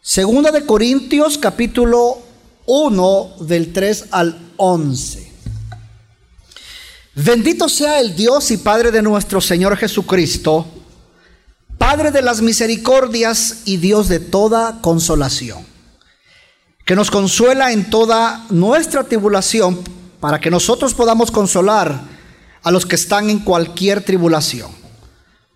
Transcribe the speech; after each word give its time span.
Segunda 0.00 0.52
de 0.52 0.64
Corintios 0.64 1.38
capítulo 1.38 2.18
1 2.66 3.30
del 3.40 3.72
3 3.72 4.06
al 4.12 4.38
11. 4.56 5.32
Bendito 7.16 7.68
sea 7.68 7.98
el 8.00 8.14
Dios 8.14 8.52
y 8.52 8.58
Padre 8.58 8.92
de 8.92 9.02
nuestro 9.02 9.40
Señor 9.40 9.76
Jesucristo, 9.76 10.66
Padre 11.76 12.12
de 12.12 12.22
las 12.22 12.40
misericordias 12.40 13.62
y 13.64 13.78
Dios 13.78 14.08
de 14.08 14.20
toda 14.20 14.80
consolación, 14.80 15.66
que 16.86 16.94
nos 16.94 17.10
consuela 17.10 17.72
en 17.72 17.90
toda 17.90 18.46
nuestra 18.50 19.02
tribulación 19.02 19.80
para 20.20 20.38
que 20.38 20.50
nosotros 20.50 20.94
podamos 20.94 21.32
consolar 21.32 22.02
a 22.62 22.70
los 22.70 22.86
que 22.86 22.94
están 22.94 23.30
en 23.30 23.40
cualquier 23.40 24.04
tribulación 24.04 24.77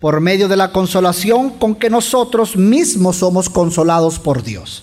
por 0.03 0.21
medio 0.21 0.48
de 0.48 0.57
la 0.57 0.73
consolación 0.73 1.50
con 1.50 1.77
que 1.77 1.89
nosotros 1.89 2.57
mismos 2.57 3.19
somos 3.19 3.48
consolados 3.48 4.19
por 4.19 4.43
Dios. 4.43 4.82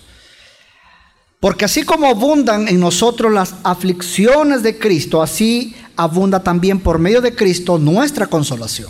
Porque 1.42 1.66
así 1.66 1.84
como 1.84 2.08
abundan 2.08 2.70
en 2.70 2.80
nosotros 2.80 3.30
las 3.34 3.56
aflicciones 3.64 4.64
de 4.64 4.80
Cristo, 4.80 5.22
así 5.22 5.76
abunda 5.98 6.42
también 6.42 6.80
por 6.80 7.00
medio 7.00 7.20
de 7.20 7.36
Cristo 7.36 7.78
nuestra 7.78 8.28
consolación. 8.28 8.90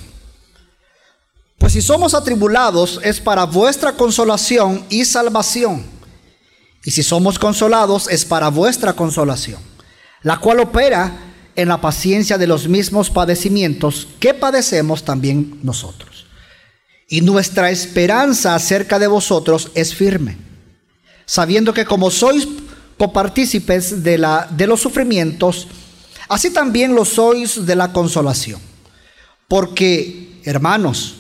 Pues 1.58 1.74
si 1.74 1.82
somos 1.82 2.14
atribulados 2.14 3.00
es 3.04 3.20
para 3.20 3.46
vuestra 3.46 3.94
consolación 3.94 4.86
y 4.88 5.06
salvación. 5.06 5.84
Y 6.86 6.92
si 6.92 7.02
somos 7.02 7.40
consolados 7.40 8.08
es 8.08 8.24
para 8.24 8.50
vuestra 8.50 8.94
consolación, 8.94 9.60
la 10.22 10.38
cual 10.38 10.60
opera 10.60 11.12
en 11.56 11.70
la 11.70 11.82
paciencia 11.82 12.38
de 12.38 12.46
los 12.46 12.68
mismos 12.68 13.10
padecimientos 13.10 14.08
que 14.20 14.36
padecemos 14.36 15.04
también 15.04 15.60
nosotros. 15.64 16.09
Y 17.12 17.22
nuestra 17.22 17.72
esperanza 17.72 18.54
acerca 18.54 19.00
de 19.00 19.08
vosotros 19.08 19.72
es 19.74 19.96
firme, 19.96 20.38
sabiendo 21.26 21.74
que 21.74 21.84
como 21.84 22.12
sois 22.12 22.48
copartícipes 23.00 24.04
de, 24.04 24.20
la, 24.20 24.48
de 24.52 24.68
los 24.68 24.80
sufrimientos, 24.80 25.68
así 26.28 26.52
también 26.52 26.94
lo 26.94 27.06
sois 27.06 27.66
de 27.66 27.76
la 27.76 27.92
consolación. 27.92 28.62
Porque, 29.48 30.40
hermanos, 30.44 31.16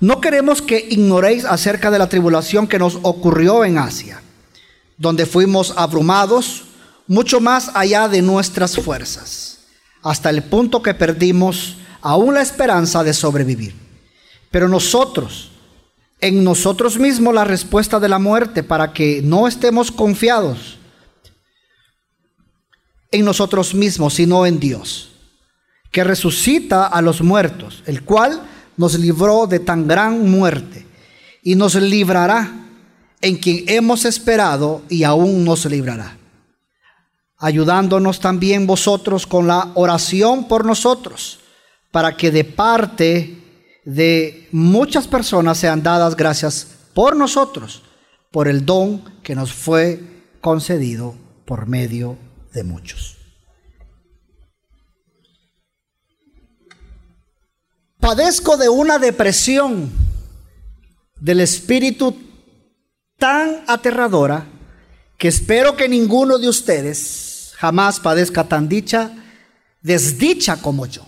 no 0.00 0.22
queremos 0.22 0.62
que 0.62 0.86
ignoréis 0.90 1.44
acerca 1.44 1.90
de 1.90 1.98
la 1.98 2.08
tribulación 2.08 2.66
que 2.66 2.78
nos 2.78 2.98
ocurrió 3.02 3.62
en 3.62 3.76
Asia, 3.76 4.22
donde 4.96 5.26
fuimos 5.26 5.74
abrumados 5.76 6.64
mucho 7.06 7.40
más 7.40 7.70
allá 7.74 8.08
de 8.08 8.22
nuestras 8.22 8.76
fuerzas, 8.76 9.58
hasta 10.02 10.30
el 10.30 10.42
punto 10.44 10.82
que 10.82 10.94
perdimos 10.94 11.76
aún 12.00 12.32
la 12.32 12.40
esperanza 12.40 13.04
de 13.04 13.12
sobrevivir. 13.12 13.85
Pero 14.50 14.68
nosotros, 14.68 15.50
en 16.20 16.42
nosotros 16.44 16.98
mismos 16.98 17.34
la 17.34 17.44
respuesta 17.44 18.00
de 18.00 18.08
la 18.08 18.18
muerte 18.18 18.62
para 18.62 18.92
que 18.92 19.20
no 19.22 19.46
estemos 19.46 19.90
confiados 19.90 20.78
en 23.10 23.24
nosotros 23.24 23.74
mismos, 23.74 24.14
sino 24.14 24.46
en 24.46 24.58
Dios, 24.58 25.10
que 25.90 26.04
resucita 26.04 26.86
a 26.86 27.00
los 27.00 27.22
muertos, 27.22 27.82
el 27.86 28.02
cual 28.02 28.42
nos 28.76 28.98
libró 28.98 29.46
de 29.46 29.60
tan 29.60 29.86
gran 29.86 30.28
muerte 30.30 30.86
y 31.42 31.54
nos 31.54 31.74
librará 31.76 32.66
en 33.20 33.36
quien 33.36 33.64
hemos 33.68 34.04
esperado 34.04 34.82
y 34.88 35.04
aún 35.04 35.44
nos 35.44 35.64
librará, 35.64 36.18
ayudándonos 37.38 38.20
también 38.20 38.66
vosotros 38.66 39.26
con 39.26 39.46
la 39.46 39.70
oración 39.74 40.48
por 40.48 40.64
nosotros, 40.64 41.40
para 41.90 42.16
que 42.16 42.30
de 42.30 42.44
parte 42.44 43.45
de 43.86 44.48
muchas 44.50 45.06
personas 45.06 45.58
sean 45.58 45.82
dadas 45.82 46.16
gracias 46.16 46.66
por 46.92 47.16
nosotros, 47.16 47.84
por 48.32 48.48
el 48.48 48.66
don 48.66 49.02
que 49.22 49.36
nos 49.36 49.52
fue 49.52 50.02
concedido 50.40 51.14
por 51.46 51.68
medio 51.68 52.18
de 52.52 52.64
muchos. 52.64 53.16
Padezco 58.00 58.56
de 58.56 58.68
una 58.68 58.98
depresión 58.98 59.92
del 61.20 61.40
espíritu 61.40 62.16
tan 63.18 63.62
aterradora 63.68 64.46
que 65.16 65.28
espero 65.28 65.76
que 65.76 65.88
ninguno 65.88 66.38
de 66.38 66.48
ustedes 66.48 67.52
jamás 67.56 68.00
padezca 68.00 68.44
tan 68.44 68.68
dicha, 68.68 69.12
desdicha 69.80 70.56
como 70.60 70.86
yo. 70.86 71.06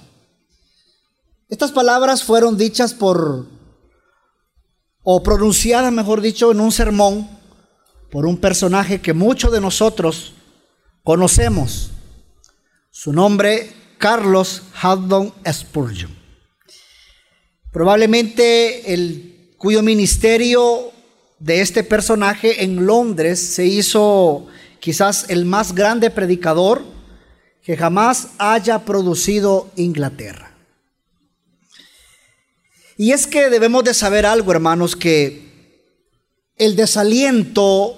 Estas 1.48 1.72
palabras 1.72 2.22
fueron 2.25 2.59
dichas 2.59 2.92
por, 2.92 3.47
o 5.03 5.22
pronunciadas, 5.22 5.91
mejor 5.92 6.20
dicho, 6.20 6.53
en 6.53 6.60
un 6.60 6.72
sermón 6.72 7.26
por 8.10 8.26
un 8.26 8.36
personaje 8.36 9.00
que 9.00 9.14
muchos 9.14 9.50
de 9.53 9.60
nosotros 9.60 10.34
conocemos. 11.03 11.91
Su 12.91 13.14
nombre, 13.14 13.72
Carlos 13.97 14.62
Haddon 14.81 15.32
Spurgeon. 15.50 16.14
Probablemente 17.72 18.92
el 18.92 19.54
cuyo 19.56 19.82
ministerio 19.82 20.92
de 21.38 21.62
este 21.62 21.82
personaje 21.82 22.62
en 22.62 22.84
Londres 22.84 23.54
se 23.54 23.64
hizo 23.64 24.47
quizás 24.81 25.31
el 25.31 25.47
más 25.47 25.75
grande 25.75 26.10
predicador 26.10 26.82
que 27.62 27.76
jamás 27.76 28.28
haya 28.38 28.84
producido 28.84 29.70
Inglaterra. 29.76 30.47
Y 32.98 33.12
es 33.12 33.28
que 33.28 33.48
debemos 33.48 33.84
de 33.84 33.94
saber 33.94 34.26
algo, 34.26 34.50
hermanos, 34.50 34.97
que 34.97 35.48
el 36.56 36.75
desaliento 36.75 37.97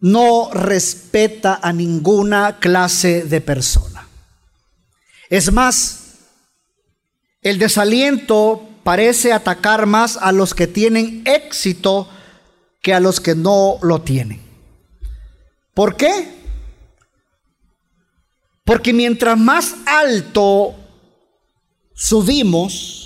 no 0.00 0.50
respeta 0.52 1.60
a 1.62 1.72
ninguna 1.72 2.58
clase 2.58 3.22
de 3.22 3.40
persona. 3.40 4.08
Es 5.30 5.52
más, 5.52 6.16
el 7.40 7.60
desaliento 7.60 8.68
parece 8.82 9.32
atacar 9.32 9.86
más 9.86 10.16
a 10.16 10.32
los 10.32 10.54
que 10.54 10.66
tienen 10.66 11.22
éxito 11.24 12.08
que 12.82 12.94
a 12.94 13.00
los 13.00 13.20
que 13.20 13.36
no 13.36 13.78
lo 13.80 14.02
tienen. 14.02 14.42
¿Por 15.72 15.96
qué? 15.96 16.34
Porque 18.64 18.92
mientras 18.92 19.38
más 19.38 19.76
alto 19.86 20.74
subimos, 21.94 23.03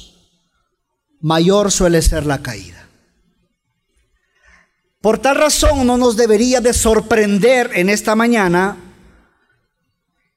mayor 1.20 1.70
suele 1.70 2.02
ser 2.02 2.26
la 2.26 2.42
caída. 2.42 2.88
Por 5.00 5.18
tal 5.18 5.36
razón 5.36 5.86
no 5.86 5.96
nos 5.96 6.16
debería 6.16 6.60
de 6.60 6.72
sorprender 6.72 7.70
en 7.74 7.88
esta 7.88 8.14
mañana 8.16 8.76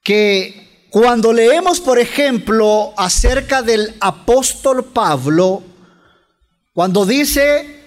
que 0.03 0.87
cuando 0.91 1.33
leemos, 1.33 1.79
por 1.79 1.99
ejemplo, 1.99 2.93
acerca 2.97 3.61
del 3.61 3.95
apóstol 3.99 4.85
Pablo, 4.85 5.63
cuando 6.73 7.05
dice 7.05 7.81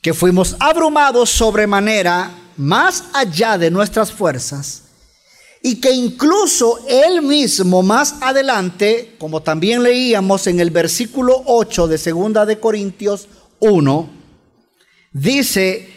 que 0.00 0.14
fuimos 0.14 0.56
abrumados 0.60 1.30
sobremanera 1.30 2.30
más 2.56 3.04
allá 3.12 3.58
de 3.58 3.70
nuestras 3.70 4.12
fuerzas, 4.12 4.87
y 5.68 5.74
que 5.82 5.92
incluso 5.92 6.78
él 6.88 7.20
mismo 7.20 7.82
más 7.82 8.14
adelante, 8.22 9.16
como 9.18 9.42
también 9.42 9.82
leíamos 9.82 10.46
en 10.46 10.60
el 10.60 10.70
versículo 10.70 11.42
8 11.44 11.88
de 11.88 11.98
segunda 11.98 12.46
de 12.46 12.58
Corintios 12.58 13.28
1, 13.60 14.08
dice 15.12 15.90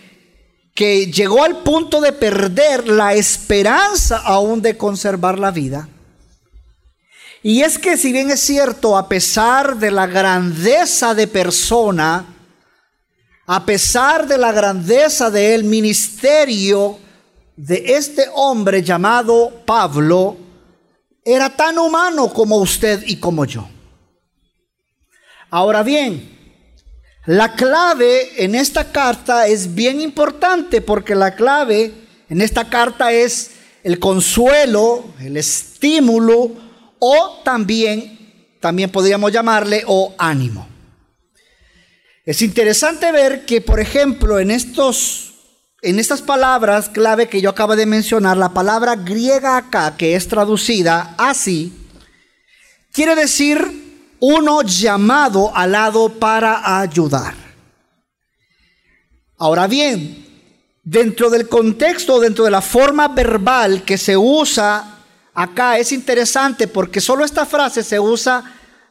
que 0.75 1.09
llegó 1.09 1.45
al 1.45 1.63
punto 1.63 2.01
de 2.01 2.11
perder 2.11 2.85
la 2.89 3.13
esperanza 3.13 4.17
aún 4.17 4.61
de 4.61 4.75
conservar 4.75 5.39
la 5.39 5.51
vida. 5.51 5.87
Y 7.41 7.61
es 7.61 7.79
que 7.79 7.95
si 7.95 8.11
bien 8.11 8.29
es 8.29 8.41
cierto, 8.41 8.97
a 8.97 9.07
pesar 9.07 9.77
de 9.77 9.89
la 9.89 10.05
grandeza 10.05 11.15
de 11.15 11.27
persona, 11.27 12.25
a 13.47 13.65
pesar 13.65 14.27
de 14.27 14.37
la 14.37 14.51
grandeza 14.51 15.31
del 15.31 15.63
ministerio, 15.63 16.99
de 17.61 17.93
este 17.95 18.25
hombre 18.33 18.81
llamado 18.81 19.61
Pablo 19.67 20.35
era 21.23 21.47
tan 21.55 21.77
humano 21.77 22.33
como 22.33 22.57
usted 22.57 23.03
y 23.05 23.17
como 23.17 23.45
yo. 23.45 23.69
Ahora 25.51 25.83
bien, 25.83 26.57
la 27.27 27.53
clave 27.53 28.43
en 28.43 28.55
esta 28.55 28.91
carta 28.91 29.45
es 29.45 29.75
bien 29.75 30.01
importante 30.01 30.81
porque 30.81 31.13
la 31.13 31.35
clave 31.35 31.93
en 32.29 32.41
esta 32.41 32.67
carta 32.67 33.11
es 33.11 33.51
el 33.83 33.99
consuelo, 33.99 35.05
el 35.19 35.37
estímulo 35.37 36.49
o 36.97 37.41
también, 37.43 38.57
también 38.59 38.89
podríamos 38.89 39.31
llamarle 39.31 39.83
o 39.85 40.15
ánimo. 40.17 40.67
Es 42.25 42.41
interesante 42.41 43.11
ver 43.11 43.45
que, 43.45 43.61
por 43.61 43.79
ejemplo, 43.79 44.39
en 44.39 44.49
estos 44.49 45.30
en 45.81 45.99
estas 45.99 46.21
palabras 46.21 46.89
clave 46.89 47.27
que 47.27 47.41
yo 47.41 47.49
acabo 47.49 47.75
de 47.75 47.85
mencionar, 47.85 48.37
la 48.37 48.49
palabra 48.49 48.95
griega 48.95 49.57
acá, 49.57 49.97
que 49.97 50.15
es 50.15 50.27
traducida 50.27 51.15
así, 51.17 51.73
quiere 52.91 53.15
decir 53.15 54.15
uno 54.19 54.61
llamado 54.61 55.55
al 55.55 55.71
lado 55.71 56.19
para 56.19 56.79
ayudar. 56.79 57.33
Ahora 59.37 59.65
bien, 59.65 60.23
dentro 60.83 61.31
del 61.31 61.49
contexto, 61.49 62.19
dentro 62.19 62.45
de 62.45 62.51
la 62.51 62.61
forma 62.61 63.07
verbal 63.07 63.83
que 63.83 63.97
se 63.97 64.15
usa 64.15 64.99
acá, 65.33 65.79
es 65.79 65.91
interesante 65.91 66.67
porque 66.67 67.01
solo 67.01 67.25
esta 67.25 67.47
frase 67.47 67.81
se 67.81 67.99
usa 67.99 68.43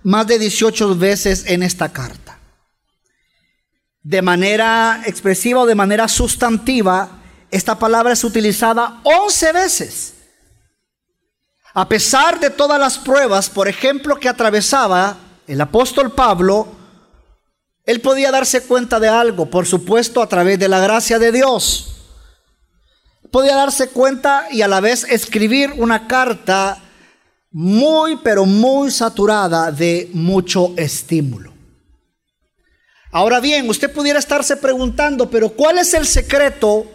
más 0.03 0.27
de 0.27 0.41
18 0.41 0.97
veces 0.97 1.45
en 1.47 1.63
esta 1.63 1.93
carta. 1.93 2.30
De 4.03 4.23
manera 4.23 5.03
expresiva 5.05 5.61
o 5.61 5.67
de 5.67 5.75
manera 5.75 6.09
sustantiva, 6.09 7.21
esta 7.51 7.79
palabra 7.79 8.13
es 8.13 8.25
utilizada 8.25 9.01
11 9.05 9.53
veces. 9.53 10.15
A 11.75 11.89
pesar 11.89 12.41
de 12.41 12.51
todas 12.51 12.81
las 12.81 12.99
pruebas, 12.99 13.51
por 13.51 13.69
ejemplo, 13.69 14.19
que 14.19 14.29
atravesaba 14.29 15.17
el 15.47 15.61
apóstol 15.61 16.13
Pablo, 16.13 16.69
él 17.85 18.01
podía 18.01 18.31
darse 18.31 18.63
cuenta 18.63 18.99
de 18.99 19.09
algo, 19.09 19.51
por 19.51 19.67
supuesto, 19.67 20.23
a 20.23 20.29
través 20.29 20.59
de 20.59 20.69
la 20.69 20.81
gracia 20.81 21.19
de 21.19 21.33
Dios. 21.33 21.97
Podía 23.31 23.55
darse 23.55 23.91
cuenta 23.91 24.47
y 24.51 24.63
a 24.63 24.69
la 24.69 24.81
vez 24.81 25.05
escribir 25.05 25.73
una 25.77 26.09
carta 26.09 26.79
muy, 27.53 28.17
pero 28.17 28.47
muy 28.47 28.91
saturada 28.91 29.71
de 29.71 30.11
mucho 30.15 30.73
estímulo. 30.77 31.60
Ahora 33.13 33.41
bien, 33.41 33.69
usted 33.69 33.93
pudiera 33.93 34.19
estarse 34.19 34.57
preguntando, 34.57 35.29
pero 35.29 35.51
¿cuál 35.51 35.79
es 35.79 35.95
el 35.95 36.07
secreto 36.07 36.87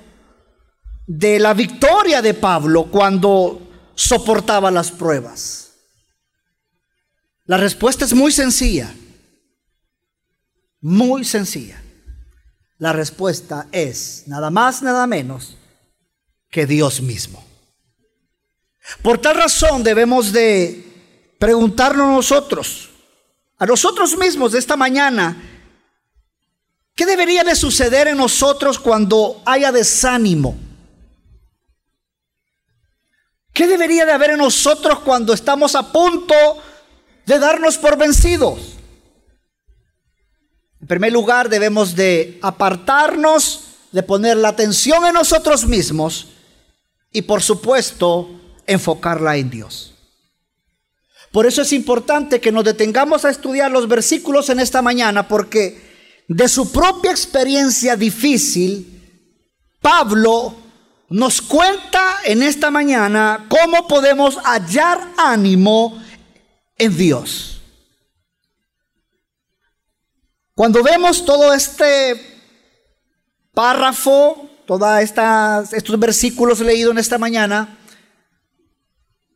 de 1.08 1.40
la 1.40 1.54
victoria 1.54 2.22
de 2.22 2.34
Pablo 2.34 2.86
cuando 2.86 3.62
soportaba 3.96 4.72
las 4.72 4.92
pruebas? 4.92 5.74
La 7.46 7.58
respuesta 7.58 8.06
es 8.06 8.14
muy 8.14 8.32
sencilla. 8.32 8.94
Muy 10.82 11.26
sencilla. 11.26 11.82
La 12.78 12.94
respuesta 12.94 13.68
es 13.72 14.24
nada 14.28 14.50
más, 14.50 14.82
nada 14.82 15.08
menos 15.08 15.58
que 16.50 16.66
Dios 16.66 17.02
mismo. 17.02 17.44
Por 19.02 19.18
tal 19.18 19.36
razón 19.36 19.84
debemos 19.84 20.32
de 20.32 21.36
preguntarnos 21.40 22.08
nosotros, 22.08 22.90
a 23.58 23.66
nosotros 23.66 24.18
mismos 24.18 24.52
de 24.52 24.60
esta 24.60 24.76
mañana, 24.76 25.55
¿qué 26.96 27.06
debería 27.06 27.44
de 27.44 27.56
suceder 27.56 28.08
en 28.08 28.18
nosotros 28.18 28.80
cuando 28.80 29.42
haya 29.46 29.72
desánimo? 29.72 30.58
¿Qué 33.54 33.68
debería 33.68 34.06
de 34.06 34.12
haber 34.12 34.32
en 34.32 34.40
nosotros 34.40 35.00
cuando 35.00 35.34
estamos 35.34 35.76
a 35.76 35.92
punto 35.92 36.34
de 37.26 37.40
darnos 37.40 37.78
por 37.78 37.98
vencidos? 37.98 38.76
En 40.82 40.88
primer 40.88 41.14
lugar, 41.14 41.50
debemos 41.50 41.96
de 41.96 42.38
apartarnos, 42.42 43.62
de 43.92 44.04
poner 44.04 44.38
la 44.38 44.50
atención 44.50 45.06
en 45.06 45.14
nosotros 45.14 45.66
mismos 45.66 46.28
y 47.12 47.22
por 47.22 47.42
supuesto 47.42 48.30
enfocarla 48.68 49.38
en 49.38 49.50
Dios. 49.50 49.94
Por 51.32 51.46
eso 51.46 51.62
es 51.62 51.74
importante 51.74 52.42
que 52.42 52.52
nos 52.52 52.66
detengamos 52.66 53.26
a 53.26 53.30
estudiar 53.30 53.72
los 53.72 53.88
versículos 53.88 54.50
en 54.50 54.60
esta 54.60 54.82
mañana 54.82 55.28
porque 55.28 55.85
de 56.28 56.48
su 56.48 56.72
propia 56.72 57.12
experiencia 57.12 57.96
difícil, 57.96 58.92
Pablo 59.82 60.56
nos 61.10 61.42
cuenta 61.42 62.18
en 62.24 62.42
esta 62.42 62.72
mañana 62.72 63.46
cómo 63.48 63.88
podemos 63.88 64.38
hallar 64.44 65.14
ánimo 65.18 66.02
en 66.78 66.98
Dios. 66.98 67.62
Cuando 70.56 70.82
vemos 70.82 71.24
todo 71.24 71.54
este 71.54 72.20
párrafo, 73.54 74.50
todos 74.66 75.00
estos 75.00 76.00
versículos 76.00 76.60
leídos 76.62 76.92
en 76.92 76.98
esta 76.98 77.18
mañana, 77.18 77.78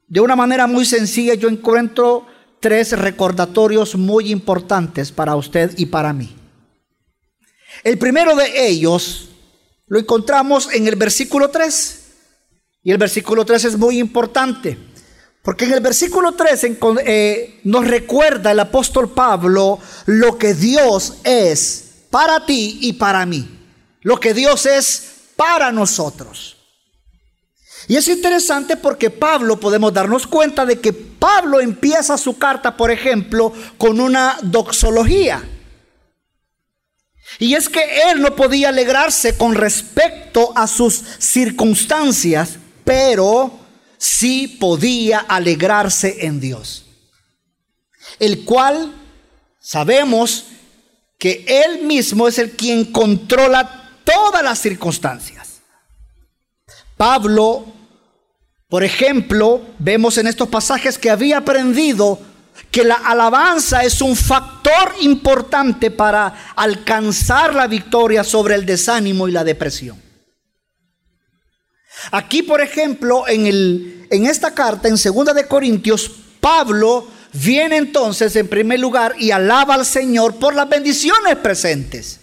de 0.07 0.21
una 0.21 0.35
manera 0.35 0.65
muy 0.65 0.85
sencilla 0.85 1.35
yo 1.35 1.49
encuentro 1.49 2.25
tres 2.59 2.97
recordatorios 2.97 3.95
muy 3.95 4.31
importantes 4.31 5.11
para 5.11 5.35
usted 5.35 5.73
y 5.77 5.85
para 5.85 6.13
mí. 6.13 6.38
El 7.83 7.97
primero 7.97 8.35
de 8.35 8.67
ellos 8.67 9.29
lo 9.87 9.99
encontramos 9.99 10.69
en 10.73 10.87
el 10.87 10.95
versículo 10.95 11.49
3. 11.49 11.99
Y 12.83 12.91
el 12.91 12.97
versículo 12.97 13.45
3 13.45 13.65
es 13.65 13.77
muy 13.77 13.99
importante, 13.99 14.77
porque 15.43 15.65
en 15.65 15.73
el 15.73 15.81
versículo 15.81 16.33
3 16.33 16.65
eh, 17.05 17.59
nos 17.65 17.85
recuerda 17.85 18.51
el 18.51 18.59
apóstol 18.59 19.11
Pablo 19.11 19.79
lo 20.05 20.37
que 20.37 20.53
Dios 20.53 21.15
es 21.23 21.85
para 22.09 22.45
ti 22.45 22.79
y 22.81 22.93
para 22.93 23.25
mí, 23.25 23.49
lo 24.01 24.19
que 24.19 24.33
Dios 24.33 24.65
es 24.65 25.03
para 25.35 25.71
nosotros. 25.71 26.55
Y 27.87 27.97
es 27.97 28.07
interesante 28.07 28.77
porque 28.77 29.09
Pablo 29.09 29.59
podemos 29.59 29.93
darnos 29.93 30.27
cuenta 30.27 30.65
de 30.65 30.79
que 30.79 30.93
Pablo 30.93 31.59
empieza 31.59 32.17
su 32.17 32.37
carta, 32.37 32.77
por 32.77 32.91
ejemplo, 32.91 33.51
con 33.77 33.99
una 33.99 34.37
doxología. 34.41 35.43
Y 37.39 37.55
es 37.55 37.69
que 37.69 38.11
él 38.11 38.21
no 38.21 38.35
podía 38.35 38.69
alegrarse 38.69 39.37
con 39.37 39.55
respecto 39.55 40.51
a 40.55 40.67
sus 40.67 41.01
circunstancias, 41.19 42.57
pero 42.83 43.57
sí 43.97 44.57
podía 44.59 45.19
alegrarse 45.19 46.25
en 46.25 46.41
Dios. 46.41 46.85
El 48.19 48.43
cual 48.43 48.93
sabemos 49.61 50.47
que 51.17 51.45
él 51.47 51.83
mismo 51.83 52.27
es 52.27 52.37
el 52.39 52.51
quien 52.51 52.91
controla 52.91 53.89
todas 54.03 54.43
las 54.43 54.59
circunstancias. 54.59 55.61
Pablo, 56.97 57.65
por 58.67 58.83
ejemplo, 58.83 59.61
vemos 59.79 60.17
en 60.17 60.27
estos 60.27 60.49
pasajes 60.49 60.97
que 60.97 61.09
había 61.09 61.37
aprendido 61.37 62.19
que 62.71 62.83
la 62.83 62.95
alabanza 62.95 63.83
es 63.83 64.01
un 64.01 64.15
factor 64.15 64.93
importante 65.01 65.89
para 65.91 66.53
alcanzar 66.55 67.55
la 67.55 67.67
victoria 67.67 68.23
sobre 68.23 68.55
el 68.55 68.65
desánimo 68.65 69.27
y 69.27 69.31
la 69.31 69.43
depresión. 69.43 69.99
Aquí, 72.11 72.43
por 72.43 72.61
ejemplo, 72.61 73.27
en, 73.27 73.47
el, 73.47 74.07
en 74.09 74.25
esta 74.25 74.53
carta, 74.53 74.87
en 74.87 74.95
2 74.95 75.35
de 75.35 75.47
Corintios, 75.47 76.11
Pablo 76.39 77.07
viene 77.33 77.77
entonces 77.77 78.35
en 78.35 78.47
primer 78.47 78.79
lugar 78.79 79.15
y 79.17 79.31
alaba 79.31 79.75
al 79.75 79.85
Señor 79.85 80.35
por 80.35 80.55
las 80.55 80.69
bendiciones 80.69 81.35
presentes. 81.37 82.19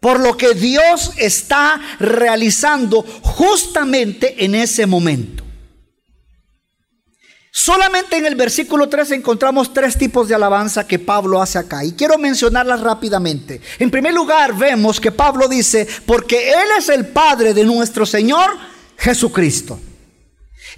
Por 0.00 0.18
lo 0.18 0.36
que 0.36 0.54
Dios 0.54 1.12
está 1.16 1.80
realizando 2.00 3.02
justamente 3.22 4.44
en 4.44 4.56
ese 4.56 4.84
momento. 4.86 5.44
Solamente 7.54 8.16
en 8.16 8.24
el 8.24 8.34
versículo 8.34 8.88
3 8.88 9.10
encontramos 9.10 9.74
tres 9.74 9.98
tipos 9.98 10.26
de 10.26 10.34
alabanza 10.34 10.86
que 10.86 10.98
Pablo 10.98 11.42
hace 11.42 11.58
acá 11.58 11.84
y 11.84 11.92
quiero 11.92 12.16
mencionarlas 12.16 12.80
rápidamente. 12.80 13.60
En 13.78 13.90
primer 13.90 14.14
lugar 14.14 14.56
vemos 14.56 14.98
que 14.98 15.12
Pablo 15.12 15.46
dice, 15.48 15.86
porque 16.06 16.50
Él 16.50 16.68
es 16.78 16.88
el 16.88 17.08
Padre 17.08 17.52
de 17.52 17.64
nuestro 17.64 18.06
Señor 18.06 18.56
Jesucristo. 18.96 19.78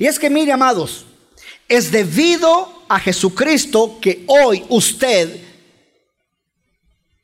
Y 0.00 0.06
es 0.06 0.18
que 0.18 0.28
mire 0.28 0.50
amados, 0.50 1.06
es 1.68 1.92
debido 1.92 2.82
a 2.88 2.98
Jesucristo 2.98 3.98
que 4.00 4.24
hoy 4.26 4.64
usted 4.68 5.42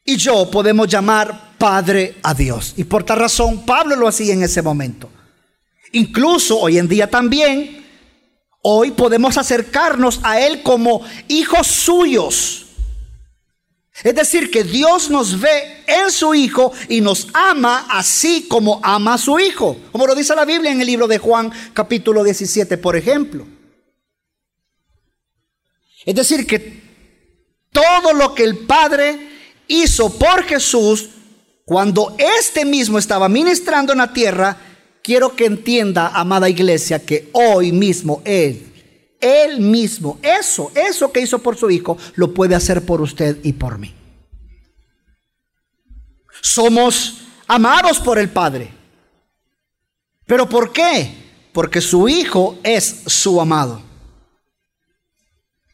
y 0.04 0.16
yo 0.16 0.48
podemos 0.48 0.86
llamar 0.86 1.56
Padre 1.58 2.18
a 2.22 2.34
Dios. 2.34 2.74
Y 2.76 2.84
por 2.84 3.02
tal 3.02 3.18
razón 3.18 3.66
Pablo 3.66 3.96
lo 3.96 4.06
hacía 4.06 4.32
en 4.32 4.44
ese 4.44 4.62
momento. 4.62 5.10
Incluso 5.90 6.56
hoy 6.56 6.78
en 6.78 6.86
día 6.86 7.10
también 7.10 7.79
Hoy 8.62 8.90
podemos 8.90 9.38
acercarnos 9.38 10.20
a 10.22 10.40
Él 10.40 10.62
como 10.62 11.02
hijos 11.28 11.66
suyos. 11.66 12.66
Es 14.02 14.14
decir, 14.14 14.50
que 14.50 14.64
Dios 14.64 15.10
nos 15.10 15.40
ve 15.40 15.84
en 15.86 16.10
su 16.10 16.34
Hijo 16.34 16.72
y 16.88 17.00
nos 17.00 17.28
ama 17.34 17.86
así 17.90 18.46
como 18.48 18.80
ama 18.82 19.14
a 19.14 19.18
su 19.18 19.38
Hijo. 19.38 19.76
Como 19.92 20.06
lo 20.06 20.14
dice 20.14 20.34
la 20.34 20.44
Biblia 20.44 20.70
en 20.70 20.80
el 20.80 20.86
libro 20.86 21.06
de 21.06 21.18
Juan 21.18 21.52
capítulo 21.74 22.24
17, 22.24 22.78
por 22.78 22.96
ejemplo. 22.96 23.46
Es 26.06 26.14
decir, 26.14 26.46
que 26.46 26.80
todo 27.70 28.12
lo 28.14 28.34
que 28.34 28.44
el 28.44 28.58
Padre 28.58 29.28
hizo 29.68 30.10
por 30.18 30.44
Jesús, 30.44 31.10
cuando 31.64 32.16
éste 32.18 32.64
mismo 32.64 32.98
estaba 32.98 33.28
ministrando 33.28 33.92
en 33.92 33.98
la 33.98 34.12
tierra, 34.12 34.56
quiero 35.02 35.34
que 35.34 35.46
entienda, 35.46 36.08
amada 36.08 36.48
iglesia, 36.48 37.04
que 37.04 37.30
hoy 37.32 37.72
mismo 37.72 38.22
Él, 38.24 38.72
Él 39.20 39.60
mismo, 39.60 40.18
eso, 40.22 40.70
eso 40.74 41.12
que 41.12 41.20
hizo 41.20 41.38
por 41.38 41.56
su 41.56 41.70
Hijo, 41.70 41.98
lo 42.14 42.32
puede 42.32 42.54
hacer 42.54 42.84
por 42.84 43.00
usted 43.00 43.38
y 43.42 43.52
por 43.52 43.78
mí. 43.78 43.94
Somos 46.40 47.18
amados 47.46 47.98
por 47.98 48.18
el 48.18 48.30
Padre. 48.30 48.72
¿Pero 50.26 50.48
por 50.48 50.72
qué? 50.72 51.12
Porque 51.52 51.80
su 51.80 52.08
Hijo 52.08 52.58
es 52.62 53.02
su 53.06 53.40
amado. 53.40 53.82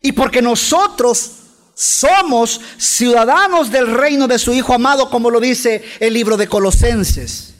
Y 0.00 0.12
porque 0.12 0.40
nosotros 0.40 1.32
somos 1.74 2.60
ciudadanos 2.78 3.70
del 3.70 3.92
reino 3.94 4.26
de 4.26 4.38
su 4.38 4.54
Hijo 4.54 4.72
amado, 4.72 5.10
como 5.10 5.30
lo 5.30 5.40
dice 5.40 5.84
el 6.00 6.14
libro 6.14 6.36
de 6.36 6.48
Colosenses. 6.48 7.55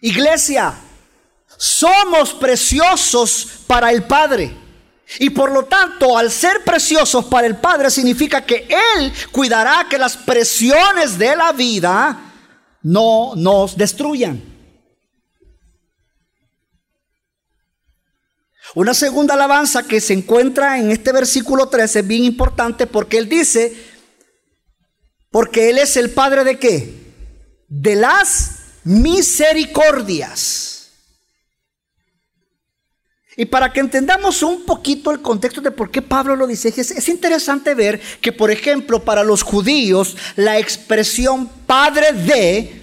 Iglesia, 0.00 0.74
somos 1.56 2.34
preciosos 2.34 3.48
para 3.66 3.90
el 3.90 4.04
Padre. 4.04 4.56
Y 5.18 5.30
por 5.30 5.52
lo 5.52 5.64
tanto, 5.64 6.18
al 6.18 6.30
ser 6.30 6.64
preciosos 6.64 7.26
para 7.26 7.46
el 7.46 7.56
Padre, 7.56 7.90
significa 7.90 8.44
que 8.44 8.66
Él 8.68 9.12
cuidará 9.30 9.86
que 9.88 9.98
las 9.98 10.16
presiones 10.16 11.16
de 11.18 11.36
la 11.36 11.52
vida 11.52 12.26
no 12.82 13.34
nos 13.36 13.76
destruyan. 13.76 14.56
Una 18.74 18.94
segunda 18.94 19.34
alabanza 19.34 19.84
que 19.84 20.00
se 20.00 20.12
encuentra 20.12 20.78
en 20.78 20.90
este 20.90 21.12
versículo 21.12 21.68
13 21.68 22.00
es 22.00 22.06
bien 22.06 22.24
importante 22.24 22.86
porque 22.86 23.16
él 23.16 23.28
dice, 23.28 23.74
porque 25.30 25.70
él 25.70 25.78
es 25.78 25.96
el 25.96 26.10
Padre 26.10 26.44
de 26.44 26.58
qué? 26.58 26.94
De 27.68 27.96
las 27.96 28.55
misericordias. 28.86 30.74
Y 33.36 33.44
para 33.44 33.70
que 33.70 33.80
entendamos 33.80 34.42
un 34.42 34.64
poquito 34.64 35.10
el 35.10 35.20
contexto 35.20 35.60
de 35.60 35.70
por 35.70 35.90
qué 35.90 36.00
Pablo 36.00 36.36
lo 36.36 36.46
dice, 36.46 36.68
es, 36.68 36.90
es, 36.90 37.08
interesante 37.08 37.74
ver 37.74 38.00
que, 38.22 38.32
por 38.32 38.50
ejemplo, 38.50 39.04
para 39.04 39.22
los 39.24 39.42
judíos, 39.42 40.16
la 40.36 40.58
expresión 40.58 41.46
Padre 41.66 42.12
de 42.12 42.80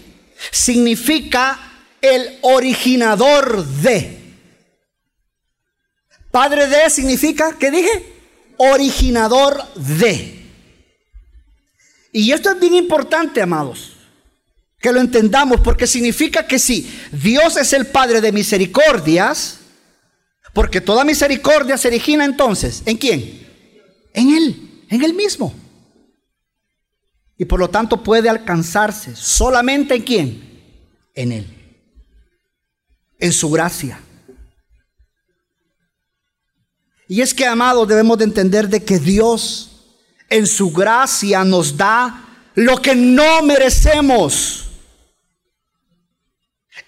significa 0.52 1.88
el 2.00 2.38
originador 2.42 3.66
de. 3.66 4.20
Padre 6.30 6.68
de 6.68 6.90
significa, 6.90 7.58
¿qué 7.58 7.72
dije? 7.72 8.14
Originador 8.58 9.74
de. 9.74 10.44
Y 12.12 12.32
esto 12.32 12.52
es 12.52 12.60
bien 12.60 12.76
importante, 12.76 13.42
amados, 13.42 13.93
que 14.84 14.92
lo 14.92 15.00
entendamos, 15.00 15.62
porque 15.62 15.88
significa 15.88 16.46
que 16.46 16.60
si 16.60 16.94
Dios 17.14 17.56
es 17.56 17.72
el 17.72 17.88
Padre 17.88 18.20
de 18.20 18.34
misericordias, 18.34 19.60
porque 20.54 20.82
toda 20.82 21.06
misericordia 21.06 21.78
se 21.78 21.88
origina 21.88 22.26
entonces, 22.26 22.84
¿en 22.86 22.98
quién? 22.98 23.48
En 24.14 24.36
Él, 24.36 24.84
en 24.90 25.02
Él 25.02 25.14
mismo. 25.14 25.56
Y 27.38 27.46
por 27.46 27.62
lo 27.62 27.70
tanto 27.70 28.04
puede 28.04 28.28
alcanzarse 28.28 29.16
solamente 29.16 29.96
en 29.96 30.02
quién? 30.02 30.64
En 31.16 31.32
Él. 31.32 31.48
En 33.20 33.32
su 33.32 33.50
gracia. 33.50 34.02
Y 37.08 37.22
es 37.22 37.34
que, 37.34 37.46
amados, 37.46 37.88
debemos 37.88 38.18
de 38.18 38.26
entender 38.26 38.68
de 38.68 38.84
que 38.84 39.00
Dios 39.00 39.96
en 40.30 40.46
su 40.46 40.72
gracia 40.72 41.46
nos 41.46 41.78
da 41.78 42.52
lo 42.56 42.82
que 42.82 42.94
no 42.94 43.44
merecemos. 43.44 44.72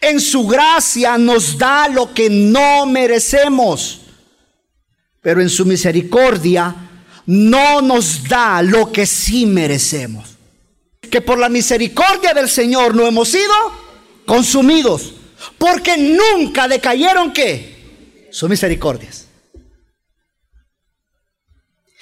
En 0.01 0.19
su 0.19 0.47
gracia 0.47 1.17
nos 1.17 1.57
da 1.57 1.87
lo 1.87 2.13
que 2.13 2.29
no 2.29 2.85
merecemos. 2.85 4.01
Pero 5.21 5.41
en 5.41 5.49
su 5.49 5.65
misericordia 5.65 6.75
no 7.25 7.81
nos 7.81 8.23
da 8.27 8.61
lo 8.61 8.91
que 8.91 9.05
sí 9.05 9.45
merecemos. 9.45 10.37
Que 11.09 11.21
por 11.21 11.37
la 11.37 11.49
misericordia 11.49 12.33
del 12.33 12.49
Señor 12.49 12.95
no 12.95 13.05
hemos 13.05 13.29
sido 13.29 13.53
consumidos. 14.25 15.13
Porque 15.57 15.97
nunca 15.97 16.67
decayeron 16.67 17.31
que 17.31 18.27
sus 18.31 18.49
misericordias. 18.49 19.27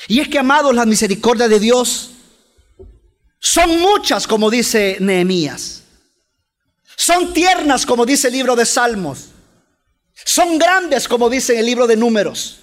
Y 0.08 0.20
es 0.20 0.28
que, 0.28 0.40
amados, 0.40 0.76
las 0.76 0.88
misericordias 0.88 1.50
de 1.50 1.60
Dios 1.60 2.12
son 3.40 3.80
muchas, 3.80 4.28
como 4.28 4.50
dice 4.50 4.98
Nehemías. 5.00 5.83
Son 6.96 7.34
tiernas, 7.34 7.86
como 7.86 8.06
dice 8.06 8.28
el 8.28 8.34
libro 8.34 8.56
de 8.56 8.66
Salmos. 8.66 9.30
Son 10.14 10.58
grandes, 10.58 11.08
como 11.08 11.30
dice 11.30 11.60
el 11.60 11.66
libro 11.66 11.88
de 11.88 11.98
Números. 11.98 12.60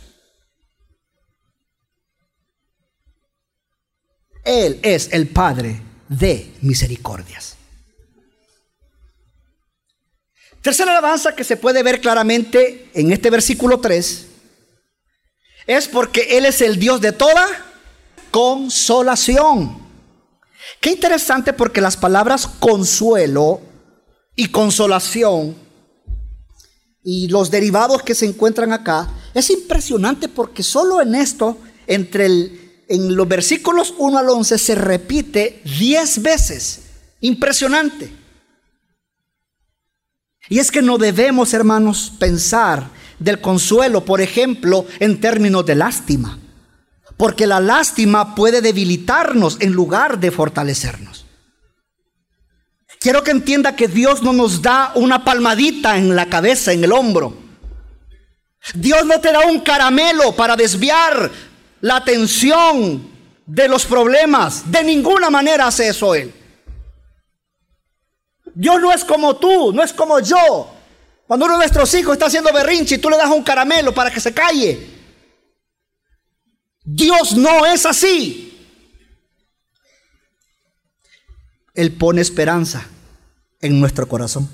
Él 4.45 4.81
es 4.83 5.13
el 5.13 5.29
Padre 5.29 5.81
de 6.09 6.53
misericordias. 6.63 7.57
Tercera 10.63 10.93
alabanza 10.93 11.35
que 11.35 11.45
se 11.45 11.57
puede 11.57 11.83
ver 11.83 12.01
claramente 12.01 12.91
en 12.95 13.13
este 13.13 13.31
versículo 13.31 13.81
3 13.81 14.27
es 15.67 15.89
porque 15.89 16.37
Él 16.37 16.47
es 16.47 16.61
el 16.61 16.79
Dios 16.79 17.01
de 17.01 17.13
toda 17.13 17.47
consolación. 18.31 19.79
Qué 20.81 20.91
interesante 20.91 21.53
porque 21.53 21.81
las 21.81 21.97
palabras 21.97 22.47
consuelo 22.47 23.63
y 24.35 24.49
consolación 24.49 25.57
y 27.03 27.29
los 27.29 27.51
derivados 27.51 28.03
que 28.03 28.15
se 28.15 28.27
encuentran 28.27 28.73
acá 28.73 29.09
es 29.35 29.51
impresionante 29.51 30.29
porque 30.29 30.63
solo 30.63 31.01
en 31.01 31.15
esto, 31.15 31.59
entre 31.87 32.27
el, 32.27 32.85
en 32.89 33.17
los 33.17 33.27
versículos 33.27 33.95
1 33.99 34.19
al 34.19 34.29
11, 34.29 34.59
se 34.59 34.75
repite 34.75 35.63
10 35.65 36.23
veces. 36.23 36.81
Impresionante. 37.21 38.13
Y 40.49 40.59
es 40.59 40.71
que 40.71 40.83
no 40.83 40.99
debemos, 40.99 41.55
hermanos, 41.55 42.13
pensar 42.19 42.91
del 43.19 43.41
consuelo, 43.41 44.05
por 44.05 44.21
ejemplo, 44.21 44.87
en 44.99 45.21
términos 45.21 45.65
de 45.65 45.77
lástima. 45.77 46.39
Porque 47.17 47.47
la 47.47 47.61
lástima 47.61 48.35
puede 48.35 48.61
debilitarnos 48.61 49.59
en 49.61 49.73
lugar 49.73 50.19
de 50.19 50.31
fortalecernos. 50.31 51.27
Quiero 53.01 53.25
que 53.25 53.31
entienda 53.31 53.75
que 53.75 53.89
Dios 53.89 54.23
no 54.23 54.35
nos 54.35 54.61
da 54.61 54.93
una 54.95 55.25
palmadita 55.25 55.97
en 55.97 56.15
la 56.15 56.27
cabeza, 56.27 56.75
en 56.75 56.85
el 56.85 56.93
hombro. 56.93 57.35
Dios 58.75 59.07
no 59.07 59.19
te 59.23 59.33
da 59.33 59.47
un 59.47 59.61
caramelo 59.61 60.37
para 60.37 60.55
desviar 60.55 61.31
la 61.81 61.97
atención 61.97 63.11
de 63.47 63.69
los 63.69 63.87
problemas. 63.87 64.71
De 64.71 64.85
ninguna 64.85 65.31
manera 65.31 65.67
hace 65.67 65.89
eso 65.89 66.15
Él. 66.15 66.31
Dios 68.55 68.79
no 68.83 68.93
es 68.93 69.03
como 69.03 69.35
tú, 69.37 69.73
no 69.73 69.83
es 69.83 69.95
como 69.95 70.21
yo. 70.21 70.71
Cuando 71.27 71.47
uno 71.47 71.55
de 71.55 71.61
nuestros 71.61 71.95
hijos 71.95 72.13
está 72.13 72.27
haciendo 72.27 72.53
berrinche 72.53 72.97
y 72.97 72.99
tú 72.99 73.09
le 73.09 73.17
das 73.17 73.31
un 73.31 73.43
caramelo 73.43 73.95
para 73.95 74.11
que 74.11 74.21
se 74.21 74.35
calle. 74.35 74.91
Dios 76.85 77.33
no 77.33 77.65
es 77.65 77.87
así. 77.87 78.50
Él 81.81 81.93
pone 81.93 82.21
esperanza 82.21 82.87
en 83.61 83.81
nuestro 83.81 84.09
corazón. 84.09 84.49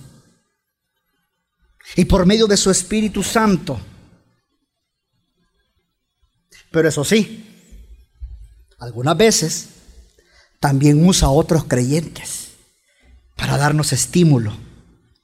Y 1.96 2.04
por 2.04 2.26
medio 2.26 2.46
de 2.46 2.56
su 2.56 2.70
Espíritu 2.70 3.22
Santo. 3.22 3.80
Pero 6.70 6.88
eso 6.88 7.04
sí, 7.04 7.44
algunas 8.78 9.16
veces 9.16 9.68
también 10.60 11.06
usa 11.06 11.28
a 11.28 11.30
otros 11.30 11.64
creyentes 11.64 12.50
para 13.36 13.56
darnos 13.56 13.92
estímulo 13.92 14.56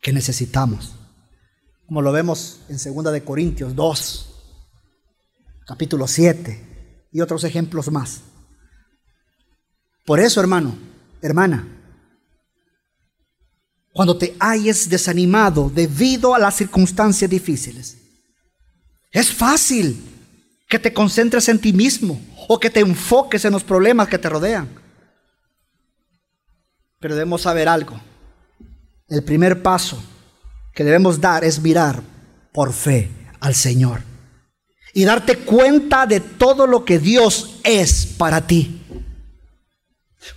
que 0.01 0.13
necesitamos 0.13 0.93
como 1.93 2.01
lo 2.01 2.11
vemos 2.11 2.61
en 2.71 2.79
2 2.79 3.13
de 3.13 3.23
Corintios 3.23 3.77
2, 3.77 4.35
capítulo 5.67 6.09
7 6.09 7.09
y 7.13 7.21
otros 7.21 7.45
ejemplos 7.45 7.91
más. 7.93 8.23
Por 10.07 10.19
eso, 10.19 10.41
hermano, 10.41 10.75
hermana, 11.21 11.82
cuando 13.93 14.17
te 14.17 14.35
hayas 14.39 14.89
desanimado 14.89 15.71
debido 15.73 16.35
a 16.35 16.39
las 16.39 16.57
circunstancias 16.57 17.31
difíciles, 17.31 17.99
es 19.11 19.33
fácil 19.33 20.03
que 20.69 20.79
te 20.79 20.93
concentres 20.93 21.49
en 21.49 21.59
ti 21.59 21.73
mismo 21.73 22.21
o 22.49 22.59
que 22.59 22.71
te 22.71 22.81
enfoques 22.81 23.45
en 23.45 23.53
los 23.53 23.63
problemas 23.63 24.09
que 24.09 24.19
te 24.19 24.29
rodean. 24.29 24.69
Pero 26.99 27.15
debemos 27.15 27.43
saber 27.43 27.69
algo. 27.69 28.01
El 29.09 29.23
primer 29.23 29.63
paso 29.63 30.03
que 30.75 30.85
debemos 30.85 31.21
dar 31.21 31.45
es 31.45 31.61
mirar 31.61 32.03
por 32.53 32.73
fe 32.73 33.11
al 33.41 33.55
Señor 33.55 34.03
y 34.95 35.05
darte 35.05 35.39
cuenta 35.39 36.07
de 36.07 36.21
todo 36.21 36.67
lo 36.67 36.85
que 36.85 36.99
Dios 36.99 37.57
es 37.65 38.07
para 38.07 38.47
ti. 38.47 38.81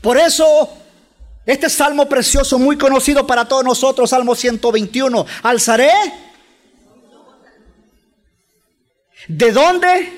Por 0.02 0.18
eso, 0.18 0.70
este 1.46 1.70
salmo 1.70 2.10
precioso, 2.10 2.58
muy 2.58 2.78
conocido 2.78 3.28
para 3.28 3.46
todos 3.46 3.64
nosotros, 3.64 4.10
Salmo 4.10 4.36
121, 4.36 5.26
alzaré. 5.44 5.92
¿De 9.28 9.52
dónde? 9.52 10.14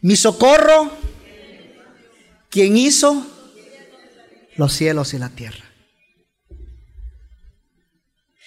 Mi 0.00 0.16
socorro. 0.16 0.90
¿Quién 2.48 2.76
hizo 2.76 3.24
los 4.56 4.72
cielos 4.72 5.14
y 5.14 5.18
la 5.18 5.28
tierra? 5.28 5.64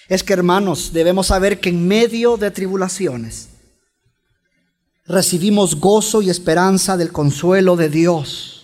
Es 0.10 0.24
que 0.24 0.34
hermanos, 0.34 0.92
debemos 0.92 1.28
saber 1.28 1.62
que 1.62 1.70
en 1.70 1.88
medio 1.88 2.36
de 2.36 2.52
tribulaciones, 2.52 3.48
recibimos 5.06 5.76
gozo 5.76 6.22
y 6.22 6.30
esperanza 6.30 6.98
del 6.98 7.12
consuelo 7.12 7.76
de 7.76 7.90
Dios, 7.90 8.63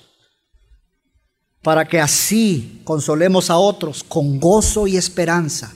para 1.61 1.85
que 1.85 1.99
así 1.99 2.81
consolemos 2.83 3.49
a 3.49 3.57
otros 3.57 4.03
con 4.03 4.39
gozo 4.39 4.87
y 4.87 4.97
esperanza 4.97 5.73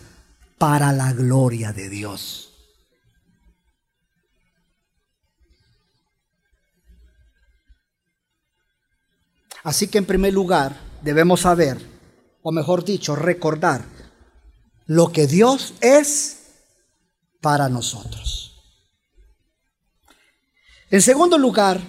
para 0.57 0.93
la 0.93 1.11
gloria 1.13 1.73
de 1.73 1.89
Dios. 1.89 2.49
Así 9.63 9.87
que 9.87 9.97
en 9.97 10.05
primer 10.05 10.33
lugar 10.33 10.77
debemos 11.01 11.41
saber, 11.41 11.77
o 12.41 12.51
mejor 12.51 12.83
dicho, 12.83 13.15
recordar 13.15 13.85
lo 14.85 15.11
que 15.11 15.25
Dios 15.25 15.73
es 15.79 16.39
para 17.41 17.69
nosotros. 17.69 18.61
En 20.89 21.01
segundo 21.01 21.37
lugar, 21.37 21.81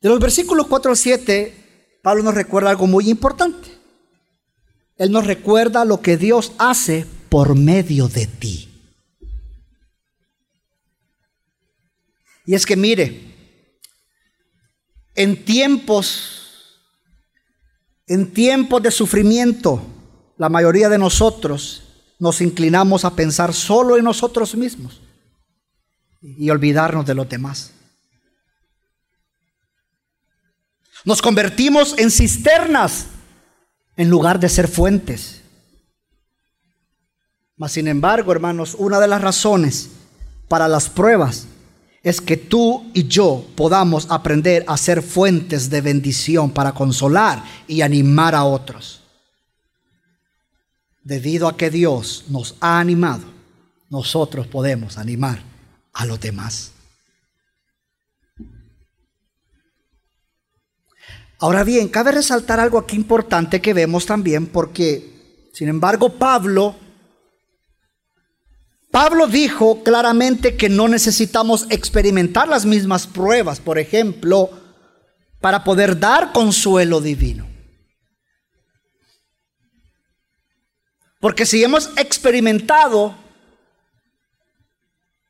de 0.00 0.08
los 0.08 0.20
versículos 0.20 0.66
4 0.66 0.90
al 0.90 0.96
7, 0.96 1.98
Pablo 2.02 2.22
nos 2.22 2.34
recuerda 2.34 2.70
algo 2.70 2.86
muy 2.86 3.10
importante. 3.10 3.68
Él 4.96 5.12
nos 5.12 5.26
recuerda 5.26 5.84
lo 5.84 6.00
que 6.00 6.16
Dios 6.16 6.52
hace 6.58 7.06
por 7.28 7.54
medio 7.54 8.08
de 8.08 8.26
ti. 8.26 8.68
Y 12.46 12.54
es 12.54 12.64
que 12.64 12.76
mire, 12.76 13.34
en 15.14 15.44
tiempos, 15.44 16.80
en 18.06 18.32
tiempos 18.32 18.82
de 18.82 18.90
sufrimiento, 18.90 19.82
la 20.38 20.48
mayoría 20.48 20.88
de 20.88 20.98
nosotros 20.98 21.82
nos 22.18 22.40
inclinamos 22.40 23.04
a 23.04 23.14
pensar 23.14 23.52
solo 23.52 23.96
en 23.96 24.04
nosotros 24.04 24.54
mismos 24.54 25.00
y 26.20 26.48
olvidarnos 26.50 27.04
de 27.04 27.14
los 27.14 27.28
demás. 27.28 27.72
Nos 31.04 31.22
convertimos 31.22 31.94
en 31.98 32.10
cisternas 32.10 33.06
en 33.96 34.08
lugar 34.08 34.38
de 34.40 34.48
ser 34.48 34.68
fuentes. 34.68 35.42
Mas 37.56 37.72
sin 37.72 37.88
embargo, 37.88 38.30
hermanos, 38.32 38.76
una 38.78 39.00
de 39.00 39.08
las 39.08 39.20
razones 39.20 39.90
para 40.48 40.68
las 40.68 40.88
pruebas 40.88 41.46
es 42.02 42.20
que 42.20 42.36
tú 42.36 42.90
y 42.94 43.08
yo 43.08 43.44
podamos 43.56 44.06
aprender 44.10 44.64
a 44.68 44.76
ser 44.76 45.02
fuentes 45.02 45.68
de 45.68 45.80
bendición 45.80 46.50
para 46.50 46.72
consolar 46.72 47.42
y 47.66 47.82
animar 47.82 48.34
a 48.34 48.44
otros. 48.44 49.02
Debido 51.02 51.48
a 51.48 51.56
que 51.56 51.70
Dios 51.70 52.26
nos 52.28 52.54
ha 52.60 52.78
animado, 52.78 53.24
nosotros 53.90 54.46
podemos 54.46 54.96
animar 54.96 55.42
a 55.92 56.04
los 56.06 56.20
demás. 56.20 56.72
Ahora 61.40 61.62
bien, 61.62 61.88
cabe 61.88 62.12
resaltar 62.12 62.58
algo 62.58 62.78
aquí 62.78 62.96
importante 62.96 63.60
que 63.60 63.72
vemos 63.72 64.06
también 64.06 64.46
porque, 64.46 65.48
sin 65.52 65.68
embargo, 65.68 66.10
Pablo, 66.14 66.74
Pablo 68.90 69.28
dijo 69.28 69.84
claramente 69.84 70.56
que 70.56 70.68
no 70.68 70.88
necesitamos 70.88 71.66
experimentar 71.70 72.48
las 72.48 72.66
mismas 72.66 73.06
pruebas, 73.06 73.60
por 73.60 73.78
ejemplo, 73.78 74.50
para 75.40 75.62
poder 75.62 76.00
dar 76.00 76.32
consuelo 76.32 77.00
divino. 77.00 77.46
Porque 81.20 81.46
si 81.46 81.62
hemos 81.62 81.90
experimentado 81.96 83.14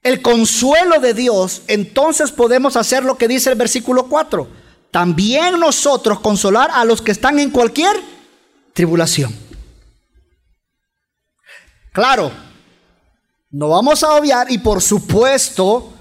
el 0.02 0.22
consuelo 0.22 1.00
de 1.00 1.12
Dios, 1.12 1.62
entonces 1.66 2.30
podemos 2.30 2.76
hacer 2.76 3.04
lo 3.04 3.18
que 3.18 3.28
dice 3.28 3.50
el 3.50 3.56
versículo 3.56 4.08
4. 4.08 4.57
También 4.90 5.59
nosotros 5.59 6.21
consolar 6.21 6.71
a 6.73 6.85
los 6.85 7.02
que 7.02 7.12
están 7.12 7.38
en 7.38 7.50
cualquier 7.50 8.00
tribulación. 8.73 9.35
Claro, 11.92 12.33
no 13.50 13.69
vamos 13.69 14.02
a 14.02 14.15
obviar 14.15 14.50
y 14.50 14.58
por 14.58 14.80
supuesto 14.80 15.93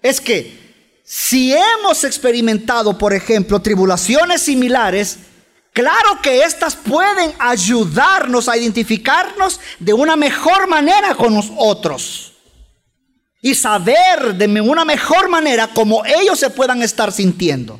es 0.00 0.20
que 0.20 0.62
si 1.04 1.52
hemos 1.52 2.04
experimentado, 2.04 2.96
por 2.96 3.12
ejemplo, 3.12 3.60
tribulaciones 3.60 4.42
similares, 4.42 5.18
claro 5.72 6.20
que 6.22 6.42
éstas 6.42 6.74
pueden 6.74 7.34
ayudarnos 7.38 8.48
a 8.48 8.56
identificarnos 8.56 9.60
de 9.78 9.92
una 9.92 10.16
mejor 10.16 10.68
manera 10.68 11.14
con 11.14 11.34
nosotros 11.34 12.32
y 13.42 13.54
saber 13.54 14.34
de 14.36 14.60
una 14.60 14.84
mejor 14.84 15.28
manera 15.28 15.68
cómo 15.68 16.04
ellos 16.06 16.38
se 16.38 16.50
puedan 16.50 16.82
estar 16.82 17.12
sintiendo. 17.12 17.78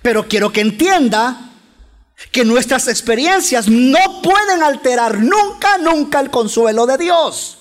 Pero 0.00 0.26
quiero 0.26 0.52
que 0.52 0.62
entienda 0.62 1.50
que 2.30 2.44
nuestras 2.44 2.88
experiencias 2.88 3.68
no 3.68 4.22
pueden 4.22 4.62
alterar 4.62 5.18
nunca, 5.18 5.78
nunca 5.78 6.20
el 6.20 6.30
consuelo 6.30 6.86
de 6.86 6.98
Dios. 6.98 7.58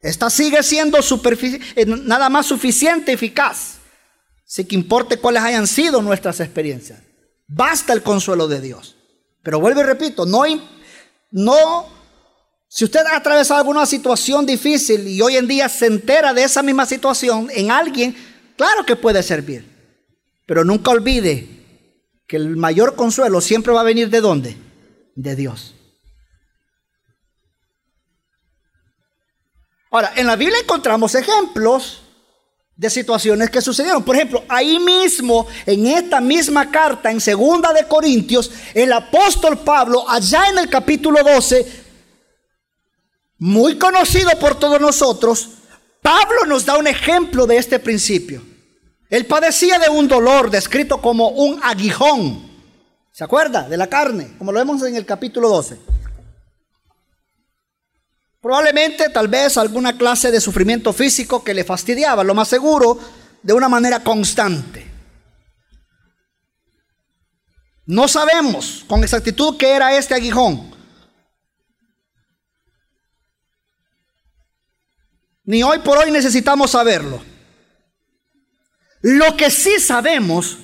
Esta 0.00 0.30
sigue 0.30 0.62
siendo 0.62 0.98
eh, 0.98 1.86
nada 1.86 2.28
más 2.28 2.46
suficiente, 2.46 3.12
eficaz, 3.12 3.76
sin 4.44 4.66
que 4.66 4.74
importe 4.74 5.18
cuáles 5.18 5.42
hayan 5.42 5.66
sido 5.66 6.02
nuestras 6.02 6.40
experiencias. 6.40 7.00
Basta 7.46 7.92
el 7.92 8.02
consuelo 8.02 8.48
de 8.48 8.60
Dios. 8.60 8.96
Pero 9.42 9.60
vuelvo 9.60 9.80
y 9.80 9.84
repito, 9.84 10.26
no, 10.26 10.42
no 11.30 11.86
si 12.74 12.84
usted 12.84 13.00
ha 13.04 13.16
atravesado 13.16 13.60
alguna 13.60 13.84
situación 13.84 14.46
difícil 14.46 15.06
y 15.06 15.20
hoy 15.20 15.36
en 15.36 15.46
día 15.46 15.68
se 15.68 15.86
entera 15.86 16.32
de 16.32 16.42
esa 16.42 16.62
misma 16.62 16.86
situación 16.86 17.48
en 17.52 17.70
alguien, 17.70 18.16
claro 18.56 18.86
que 18.86 18.96
puede 18.96 19.22
servir. 19.22 19.71
Pero 20.52 20.66
nunca 20.66 20.90
olvide 20.90 21.48
que 22.26 22.36
el 22.36 22.58
mayor 22.58 22.94
consuelo 22.94 23.40
siempre 23.40 23.72
va 23.72 23.80
a 23.80 23.84
venir 23.84 24.10
de 24.10 24.20
dónde? 24.20 24.54
De 25.14 25.34
Dios. 25.34 25.74
Ahora, 29.90 30.12
en 30.14 30.26
la 30.26 30.36
Biblia 30.36 30.58
encontramos 30.58 31.14
ejemplos 31.14 32.02
de 32.76 32.90
situaciones 32.90 33.48
que 33.48 33.62
sucedieron. 33.62 34.04
Por 34.04 34.14
ejemplo, 34.14 34.44
ahí 34.46 34.78
mismo, 34.78 35.46
en 35.64 35.86
esta 35.86 36.20
misma 36.20 36.70
carta, 36.70 37.10
en 37.10 37.22
segunda 37.22 37.72
de 37.72 37.88
Corintios, 37.88 38.50
el 38.74 38.92
apóstol 38.92 39.56
Pablo, 39.60 40.04
allá 40.06 40.50
en 40.50 40.58
el 40.58 40.68
capítulo 40.68 41.24
12, 41.24 41.66
muy 43.38 43.78
conocido 43.78 44.28
por 44.38 44.58
todos 44.58 44.78
nosotros, 44.78 45.48
Pablo 46.02 46.44
nos 46.46 46.66
da 46.66 46.76
un 46.76 46.88
ejemplo 46.88 47.46
de 47.46 47.56
este 47.56 47.78
principio. 47.78 48.51
Él 49.12 49.26
padecía 49.26 49.78
de 49.78 49.90
un 49.90 50.08
dolor 50.08 50.50
descrito 50.50 51.02
como 51.02 51.28
un 51.28 51.60
aguijón. 51.62 52.50
¿Se 53.12 53.22
acuerda? 53.22 53.68
De 53.68 53.76
la 53.76 53.86
carne, 53.86 54.34
como 54.38 54.52
lo 54.52 54.58
vemos 54.58 54.82
en 54.84 54.96
el 54.96 55.04
capítulo 55.04 55.50
12. 55.50 55.78
Probablemente, 58.40 59.10
tal 59.10 59.28
vez, 59.28 59.58
alguna 59.58 59.98
clase 59.98 60.30
de 60.30 60.40
sufrimiento 60.40 60.94
físico 60.94 61.44
que 61.44 61.52
le 61.52 61.62
fastidiaba, 61.62 62.24
lo 62.24 62.34
más 62.34 62.48
seguro, 62.48 62.98
de 63.42 63.52
una 63.52 63.68
manera 63.68 64.02
constante. 64.02 64.90
No 67.84 68.08
sabemos 68.08 68.82
con 68.88 69.02
exactitud 69.02 69.58
qué 69.58 69.72
era 69.72 69.94
este 69.94 70.14
aguijón. 70.14 70.74
Ni 75.44 75.62
hoy 75.62 75.80
por 75.80 75.98
hoy 75.98 76.10
necesitamos 76.10 76.70
saberlo. 76.70 77.31
Lo 79.02 79.36
que 79.36 79.50
sí 79.50 79.78
sabemos 79.80 80.58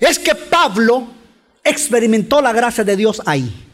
es 0.00 0.18
que 0.18 0.34
Pablo 0.34 1.08
experimentó 1.62 2.40
la 2.40 2.52
gracia 2.52 2.84
de 2.84 2.96
Dios 2.96 3.20
ahí. 3.26 3.66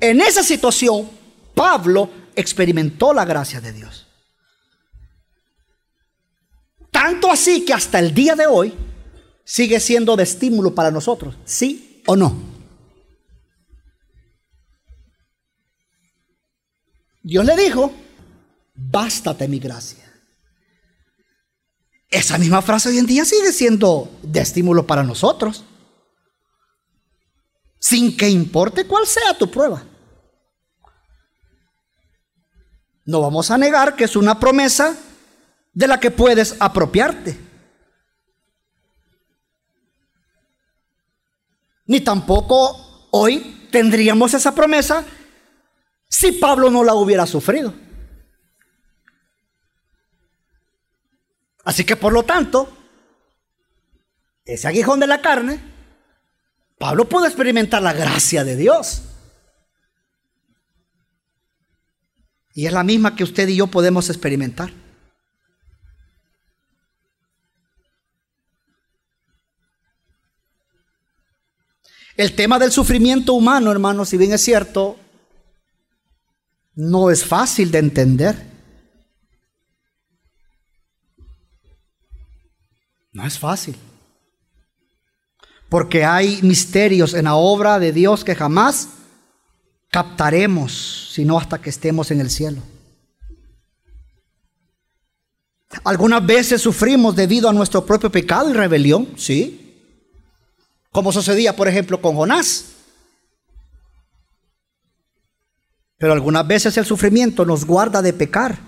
En 0.00 0.20
esa 0.20 0.42
situación, 0.42 1.10
Pablo 1.54 2.10
experimentó 2.34 3.12
la 3.12 3.24
gracia 3.24 3.60
de 3.60 3.72
Dios. 3.72 4.06
Tanto 6.90 7.30
así 7.30 7.64
que 7.64 7.74
hasta 7.74 7.98
el 7.98 8.14
día 8.14 8.34
de 8.34 8.46
hoy 8.46 8.74
sigue 9.44 9.80
siendo 9.80 10.16
de 10.16 10.22
estímulo 10.22 10.74
para 10.74 10.90
nosotros, 10.90 11.36
¿sí 11.44 12.02
o 12.06 12.16
no? 12.16 12.36
Dios 17.22 17.44
le 17.44 17.56
dijo, 17.56 17.92
bástate 18.78 19.48
mi 19.48 19.58
gracia. 19.58 20.04
Esa 22.10 22.38
misma 22.38 22.62
frase 22.62 22.88
hoy 22.88 22.98
en 22.98 23.06
día 23.06 23.24
sigue 23.24 23.52
siendo 23.52 24.10
de 24.22 24.40
estímulo 24.40 24.86
para 24.86 25.02
nosotros. 25.02 25.64
Sin 27.78 28.16
que 28.16 28.28
importe 28.28 28.86
cuál 28.86 29.06
sea 29.06 29.36
tu 29.36 29.50
prueba. 29.50 29.84
No 33.04 33.20
vamos 33.20 33.50
a 33.50 33.58
negar 33.58 33.96
que 33.96 34.04
es 34.04 34.16
una 34.16 34.38
promesa 34.38 34.96
de 35.72 35.86
la 35.86 36.00
que 36.00 36.10
puedes 36.10 36.56
apropiarte. 36.58 37.38
Ni 41.86 42.00
tampoco 42.00 43.08
hoy 43.10 43.68
tendríamos 43.70 44.34
esa 44.34 44.54
promesa 44.54 45.04
si 46.08 46.32
Pablo 46.32 46.70
no 46.70 46.84
la 46.84 46.94
hubiera 46.94 47.26
sufrido. 47.26 47.87
Así 51.68 51.84
que 51.84 51.96
por 51.96 52.14
lo 52.14 52.22
tanto, 52.22 52.74
ese 54.46 54.66
aguijón 54.66 55.00
de 55.00 55.06
la 55.06 55.20
carne, 55.20 55.60
Pablo 56.78 57.06
pudo 57.06 57.26
experimentar 57.26 57.82
la 57.82 57.92
gracia 57.92 58.42
de 58.42 58.56
Dios. 58.56 59.02
Y 62.54 62.64
es 62.64 62.72
la 62.72 62.84
misma 62.84 63.14
que 63.14 63.22
usted 63.22 63.46
y 63.48 63.56
yo 63.56 63.66
podemos 63.66 64.08
experimentar. 64.08 64.72
El 72.16 72.34
tema 72.34 72.58
del 72.58 72.72
sufrimiento 72.72 73.34
humano, 73.34 73.70
hermanos, 73.70 74.08
si 74.08 74.16
bien 74.16 74.32
es 74.32 74.40
cierto, 74.40 74.98
no 76.74 77.10
es 77.10 77.26
fácil 77.26 77.70
de 77.70 77.78
entender. 77.80 78.57
No 83.18 83.26
es 83.26 83.36
fácil. 83.36 83.76
Porque 85.68 86.04
hay 86.04 86.40
misterios 86.42 87.14
en 87.14 87.24
la 87.24 87.34
obra 87.34 87.80
de 87.80 87.92
Dios 87.92 88.22
que 88.22 88.36
jamás 88.36 88.90
captaremos, 89.90 91.10
sino 91.14 91.36
hasta 91.36 91.60
que 91.60 91.68
estemos 91.68 92.12
en 92.12 92.20
el 92.20 92.30
cielo. 92.30 92.62
Algunas 95.82 96.24
veces 96.24 96.62
sufrimos 96.62 97.16
debido 97.16 97.48
a 97.48 97.52
nuestro 97.52 97.84
propio 97.84 98.08
pecado 98.08 98.50
y 98.50 98.52
rebelión, 98.52 99.08
sí. 99.16 99.74
Como 100.92 101.10
sucedía, 101.10 101.56
por 101.56 101.66
ejemplo, 101.66 102.00
con 102.00 102.14
Jonás. 102.14 102.66
Pero 105.96 106.12
algunas 106.12 106.46
veces 106.46 106.76
el 106.76 106.86
sufrimiento 106.86 107.44
nos 107.44 107.64
guarda 107.64 108.00
de 108.00 108.12
pecar, 108.12 108.60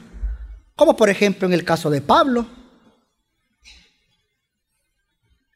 como 0.75 0.97
por 0.97 1.09
ejemplo 1.09 1.47
en 1.47 1.55
el 1.55 1.65
caso 1.65 1.89
de 1.89 2.01
Pablo. 2.01 2.60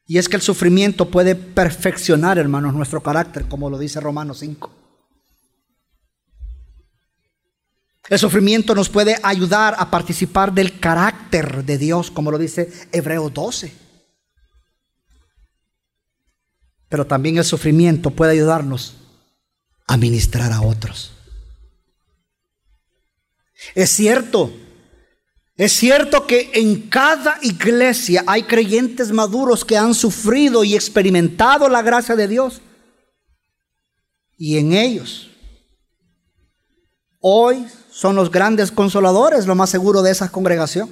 Y 0.07 0.19
es 0.19 0.29
que 0.29 0.37
el 0.37 0.43
sufrimiento 0.43 1.11
puede 1.11 1.35
perfeccionar, 1.35 2.39
hermanos, 2.39 2.75
nuestro 2.75 3.03
carácter, 3.03 3.47
como 3.49 3.71
lo 3.71 3.79
dice 3.79 4.01
Romanos 4.01 4.39
5. 4.41 4.71
El 8.11 8.19
sufrimiento 8.19 8.75
nos 8.75 8.91
puede 8.91 9.19
ayudar 9.23 9.77
a 9.79 9.91
participar 9.91 10.53
del 10.53 10.79
carácter 10.79 11.65
de 11.65 11.79
Dios, 11.79 12.11
como 12.11 12.31
lo 12.31 12.37
dice 12.37 12.71
Hebreo 12.93 13.31
12. 13.31 13.73
Pero 16.91 17.07
también 17.07 17.39
el 17.39 17.45
sufrimiento 17.45 18.11
puede 18.11 18.33
ayudarnos 18.33 18.97
a 19.87 19.97
ministrar 19.97 20.53
a 20.53 20.61
otros. 20.61 21.13
Es 23.75 23.91
cierto, 23.91 24.53
es 25.57 25.73
cierto 25.73 26.27
que 26.27 26.51
en 26.55 26.89
cada 26.89 27.39
iglesia 27.43 28.25
hay 28.27 28.43
creyentes 28.43 29.13
maduros 29.13 29.65
que 29.65 29.77
han 29.77 29.95
sufrido 29.95 30.65
y 30.65 30.75
experimentado 30.75 31.69
la 31.69 31.83
gracia 31.83 32.17
de 32.17 32.27
Dios. 32.27 32.61
Y 34.37 34.59
en 34.59 34.73
ellos, 34.73 35.31
hoy 37.21 37.67
son 37.91 38.17
los 38.17 38.31
grandes 38.31 38.73
consoladores, 38.73 39.47
lo 39.47 39.55
más 39.55 39.71
seguro 39.71 40.03
de 40.03 40.11
esa 40.11 40.31
congregación. 40.31 40.91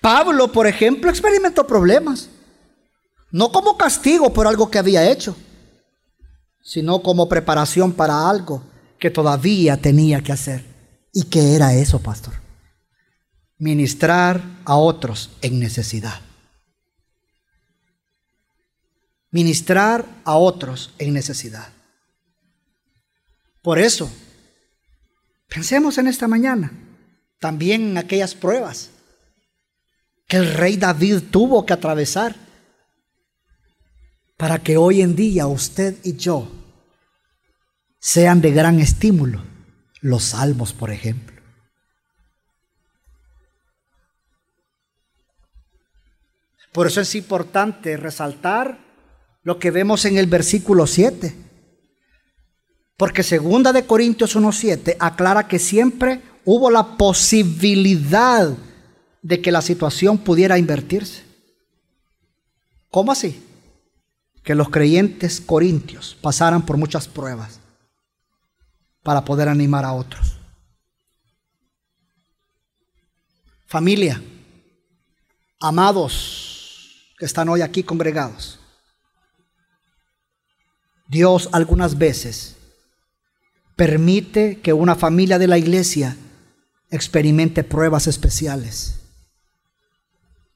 Pablo, 0.00 0.50
por 0.50 0.66
ejemplo, 0.66 1.10
experimentó 1.10 1.66
problemas, 1.66 2.30
no 3.30 3.52
como 3.52 3.76
castigo 3.76 4.32
por 4.32 4.46
algo 4.46 4.70
que 4.70 4.78
había 4.78 5.10
hecho 5.10 5.36
sino 6.62 7.02
como 7.02 7.28
preparación 7.28 7.92
para 7.92 8.28
algo 8.28 8.62
que 9.00 9.10
todavía 9.10 9.78
tenía 9.78 10.22
que 10.22 10.30
hacer. 10.30 10.64
¿Y 11.12 11.24
qué 11.24 11.56
era 11.56 11.74
eso, 11.74 12.00
pastor? 12.00 12.34
Ministrar 13.58 14.42
a 14.64 14.76
otros 14.76 15.30
en 15.42 15.58
necesidad. 15.58 16.20
Ministrar 19.30 20.06
a 20.24 20.36
otros 20.36 20.92
en 20.98 21.14
necesidad. 21.14 21.68
Por 23.62 23.78
eso, 23.78 24.10
pensemos 25.48 25.98
en 25.98 26.06
esta 26.06 26.28
mañana, 26.28 26.72
también 27.38 27.90
en 27.90 27.98
aquellas 27.98 28.34
pruebas 28.34 28.90
que 30.26 30.36
el 30.36 30.52
rey 30.54 30.76
David 30.76 31.22
tuvo 31.30 31.66
que 31.66 31.72
atravesar 31.72 32.36
para 34.36 34.62
que 34.62 34.76
hoy 34.76 35.02
en 35.02 35.16
día 35.16 35.46
usted 35.46 35.96
y 36.04 36.16
yo 36.16 36.59
sean 38.00 38.40
de 38.40 38.50
gran 38.50 38.80
estímulo. 38.80 39.42
Los 40.00 40.24
salmos, 40.24 40.72
por 40.72 40.90
ejemplo. 40.90 41.40
Por 46.72 46.86
eso 46.86 47.00
es 47.00 47.14
importante 47.14 47.96
resaltar 47.96 48.78
lo 49.42 49.58
que 49.58 49.70
vemos 49.70 50.04
en 50.04 50.16
el 50.16 50.26
versículo 50.26 50.86
7. 50.86 51.34
Porque 52.96 53.22
segunda 53.22 53.72
de 53.72 53.86
Corintios 53.86 54.36
1:7 54.36 54.96
aclara 54.98 55.46
que 55.46 55.58
siempre 55.58 56.22
hubo 56.44 56.70
la 56.70 56.96
posibilidad 56.96 58.56
de 59.22 59.40
que 59.42 59.52
la 59.52 59.62
situación 59.62 60.18
pudiera 60.18 60.58
invertirse. 60.58 61.22
¿Cómo 62.90 63.12
así? 63.12 63.44
que 64.42 64.54
los 64.54 64.70
creyentes 64.70 65.40
corintios 65.40 66.16
pasaran 66.20 66.64
por 66.64 66.76
muchas 66.76 67.08
pruebas 67.08 67.59
para 69.02 69.24
poder 69.24 69.48
animar 69.48 69.84
a 69.84 69.92
otros. 69.92 70.36
Familia, 73.66 74.22
amados 75.60 77.12
que 77.18 77.24
están 77.24 77.48
hoy 77.48 77.62
aquí 77.62 77.82
congregados, 77.82 78.58
Dios 81.08 81.48
algunas 81.52 81.98
veces 81.98 82.56
permite 83.76 84.60
que 84.60 84.72
una 84.72 84.94
familia 84.94 85.38
de 85.38 85.46
la 85.46 85.58
iglesia 85.58 86.16
experimente 86.90 87.64
pruebas 87.64 88.06
especiales 88.06 89.00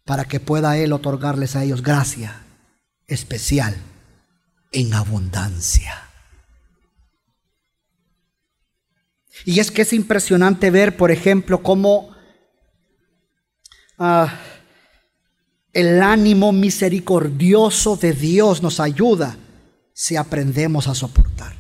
para 0.04 0.26
que 0.26 0.40
pueda 0.40 0.76
Él 0.76 0.92
otorgarles 0.92 1.56
a 1.56 1.64
ellos 1.64 1.82
gracia 1.82 2.42
especial 3.06 3.76
en 4.72 4.92
abundancia. 4.94 6.03
Y 9.44 9.60
es 9.60 9.70
que 9.70 9.82
es 9.82 9.92
impresionante 9.92 10.70
ver, 10.70 10.96
por 10.96 11.10
ejemplo, 11.10 11.62
cómo 11.62 12.14
ah, 13.98 14.38
el 15.72 16.02
ánimo 16.02 16.52
misericordioso 16.52 17.96
de 17.96 18.12
Dios 18.12 18.62
nos 18.62 18.80
ayuda 18.80 19.36
si 19.92 20.16
aprendemos 20.16 20.86
a 20.86 20.94
soportar. 20.94 21.54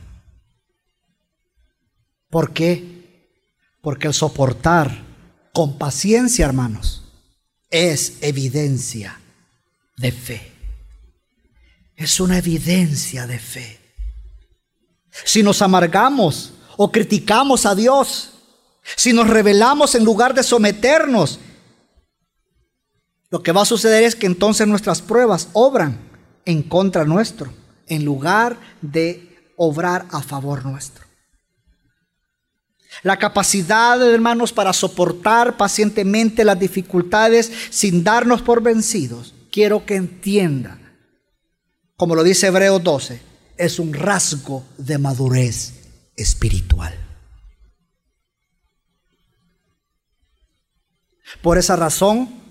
¿Por 2.30 2.52
qué? 2.52 3.30
Porque 3.80 4.08
el 4.08 4.14
soportar 4.14 5.02
con 5.52 5.78
paciencia, 5.78 6.46
hermanos, 6.46 7.02
es 7.70 8.18
evidencia 8.22 9.20
de 9.96 10.12
fe 10.12 10.54
es 11.96 12.20
una 12.20 12.38
evidencia 12.38 13.26
de 13.26 13.38
fe. 13.38 13.78
Si 15.24 15.42
nos 15.42 15.62
amargamos 15.62 16.53
o 16.76 16.90
criticamos 16.90 17.66
a 17.66 17.74
Dios, 17.74 18.32
si 18.96 19.12
nos 19.12 19.28
rebelamos 19.28 19.94
en 19.94 20.04
lugar 20.04 20.34
de 20.34 20.42
someternos, 20.42 21.38
lo 23.30 23.42
que 23.42 23.52
va 23.52 23.62
a 23.62 23.66
suceder 23.66 24.04
es 24.04 24.14
que 24.14 24.26
entonces 24.26 24.66
nuestras 24.66 25.02
pruebas 25.02 25.48
obran 25.52 25.98
en 26.44 26.62
contra 26.62 27.04
nuestro, 27.04 27.52
en 27.88 28.04
lugar 28.04 28.58
de 28.80 29.52
obrar 29.56 30.06
a 30.10 30.22
favor 30.22 30.64
nuestro. 30.64 31.04
La 33.02 33.18
capacidad, 33.18 34.00
hermanos, 34.08 34.52
para 34.52 34.72
soportar 34.72 35.56
pacientemente 35.56 36.44
las 36.44 36.58
dificultades 36.58 37.50
sin 37.70 38.04
darnos 38.04 38.42
por 38.42 38.62
vencidos, 38.62 39.34
quiero 39.50 39.84
que 39.84 39.96
entiendan 39.96 40.84
como 41.96 42.16
lo 42.16 42.24
dice 42.24 42.48
Hebreo 42.48 42.80
12, 42.80 43.20
es 43.56 43.78
un 43.78 43.94
rasgo 43.94 44.64
de 44.78 44.98
madurez 44.98 45.74
espiritual. 46.16 46.94
Por 51.42 51.58
esa 51.58 51.76
razón, 51.76 52.42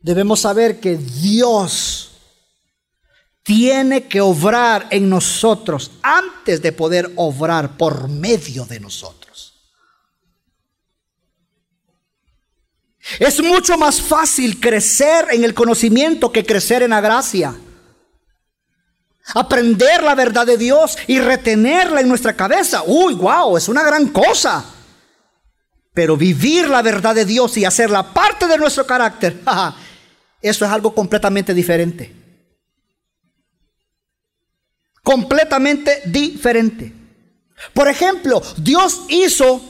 debemos 0.00 0.40
saber 0.40 0.80
que 0.80 0.96
Dios 0.96 2.12
tiene 3.42 4.08
que 4.08 4.20
obrar 4.20 4.88
en 4.90 5.08
nosotros 5.08 5.92
antes 6.02 6.60
de 6.62 6.72
poder 6.72 7.12
obrar 7.16 7.76
por 7.76 8.08
medio 8.08 8.64
de 8.64 8.80
nosotros. 8.80 9.54
Es 13.20 13.40
mucho 13.40 13.78
más 13.78 14.00
fácil 14.00 14.58
crecer 14.58 15.26
en 15.30 15.44
el 15.44 15.54
conocimiento 15.54 16.32
que 16.32 16.44
crecer 16.44 16.82
en 16.82 16.90
la 16.90 17.00
gracia. 17.00 17.54
Aprender 19.34 20.02
la 20.02 20.14
verdad 20.14 20.46
de 20.46 20.56
Dios 20.56 20.96
y 21.06 21.18
retenerla 21.18 22.00
en 22.00 22.08
nuestra 22.08 22.34
cabeza. 22.34 22.82
Uy, 22.86 23.14
wow, 23.14 23.56
es 23.56 23.68
una 23.68 23.82
gran 23.82 24.08
cosa. 24.08 24.64
Pero 25.92 26.16
vivir 26.16 26.68
la 26.68 26.82
verdad 26.82 27.14
de 27.14 27.24
Dios 27.24 27.56
y 27.56 27.64
hacerla 27.64 28.12
parte 28.12 28.46
de 28.46 28.58
nuestro 28.58 28.86
carácter, 28.86 29.40
eso 30.40 30.64
es 30.64 30.70
algo 30.70 30.94
completamente 30.94 31.54
diferente. 31.54 32.14
Completamente 35.02 36.02
diferente. 36.06 36.92
Por 37.72 37.88
ejemplo, 37.88 38.42
Dios 38.58 39.02
hizo 39.08 39.62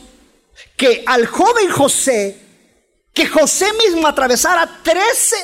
que 0.76 1.02
al 1.06 1.26
joven 1.26 1.70
José 1.70 2.45
que 3.16 3.26
José 3.26 3.64
mismo 3.72 4.06
atravesara 4.06 4.82
13 4.82 5.36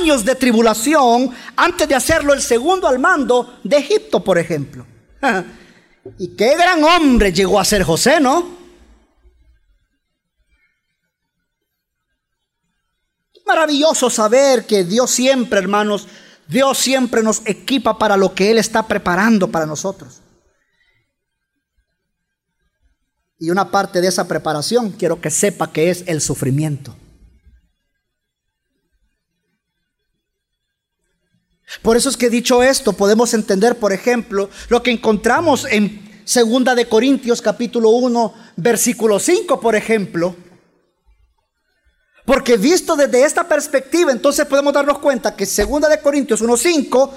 años 0.00 0.24
de 0.24 0.34
tribulación 0.34 1.30
antes 1.54 1.86
de 1.86 1.94
hacerlo 1.94 2.34
el 2.34 2.42
segundo 2.42 2.88
al 2.88 2.98
mando 2.98 3.60
de 3.62 3.76
Egipto, 3.76 4.24
por 4.24 4.36
ejemplo. 4.36 4.84
y 6.18 6.34
qué 6.34 6.56
gran 6.56 6.82
hombre 6.82 7.32
llegó 7.32 7.60
a 7.60 7.64
ser 7.64 7.84
José, 7.84 8.18
¿no? 8.18 8.58
Maravilloso 13.46 14.10
saber 14.10 14.66
que 14.66 14.82
Dios 14.82 15.12
siempre, 15.12 15.60
hermanos, 15.60 16.08
Dios 16.48 16.78
siempre 16.78 17.22
nos 17.22 17.42
equipa 17.44 17.96
para 17.96 18.16
lo 18.16 18.34
que 18.34 18.50
Él 18.50 18.58
está 18.58 18.88
preparando 18.88 19.46
para 19.46 19.66
nosotros. 19.66 20.20
Y 23.38 23.50
una 23.50 23.70
parte 23.70 24.00
de 24.00 24.08
esa 24.08 24.26
preparación 24.26 24.90
quiero 24.90 25.20
que 25.20 25.30
sepa 25.30 25.70
que 25.70 25.90
es 25.90 26.02
el 26.08 26.20
sufrimiento. 26.20 26.96
Por 31.82 31.96
eso 31.96 32.08
es 32.08 32.16
que 32.16 32.30
dicho 32.30 32.62
esto, 32.62 32.92
podemos 32.92 33.32
entender, 33.32 33.78
por 33.78 33.92
ejemplo, 33.92 34.50
lo 34.68 34.82
que 34.82 34.90
encontramos 34.90 35.66
en 35.70 36.10
Segunda 36.24 36.74
de 36.74 36.86
Corintios 36.86 37.42
capítulo 37.42 37.90
1, 37.90 38.34
versículo 38.56 39.18
5, 39.18 39.60
por 39.60 39.74
ejemplo. 39.74 40.36
Porque 42.24 42.56
visto 42.56 42.94
desde 42.94 43.24
esta 43.24 43.48
perspectiva, 43.48 44.12
entonces 44.12 44.46
podemos 44.46 44.72
darnos 44.72 44.98
cuenta 44.98 45.34
que 45.34 45.46
Segunda 45.46 45.88
de 45.88 46.00
Corintios 46.00 46.42
1:5 46.42 47.10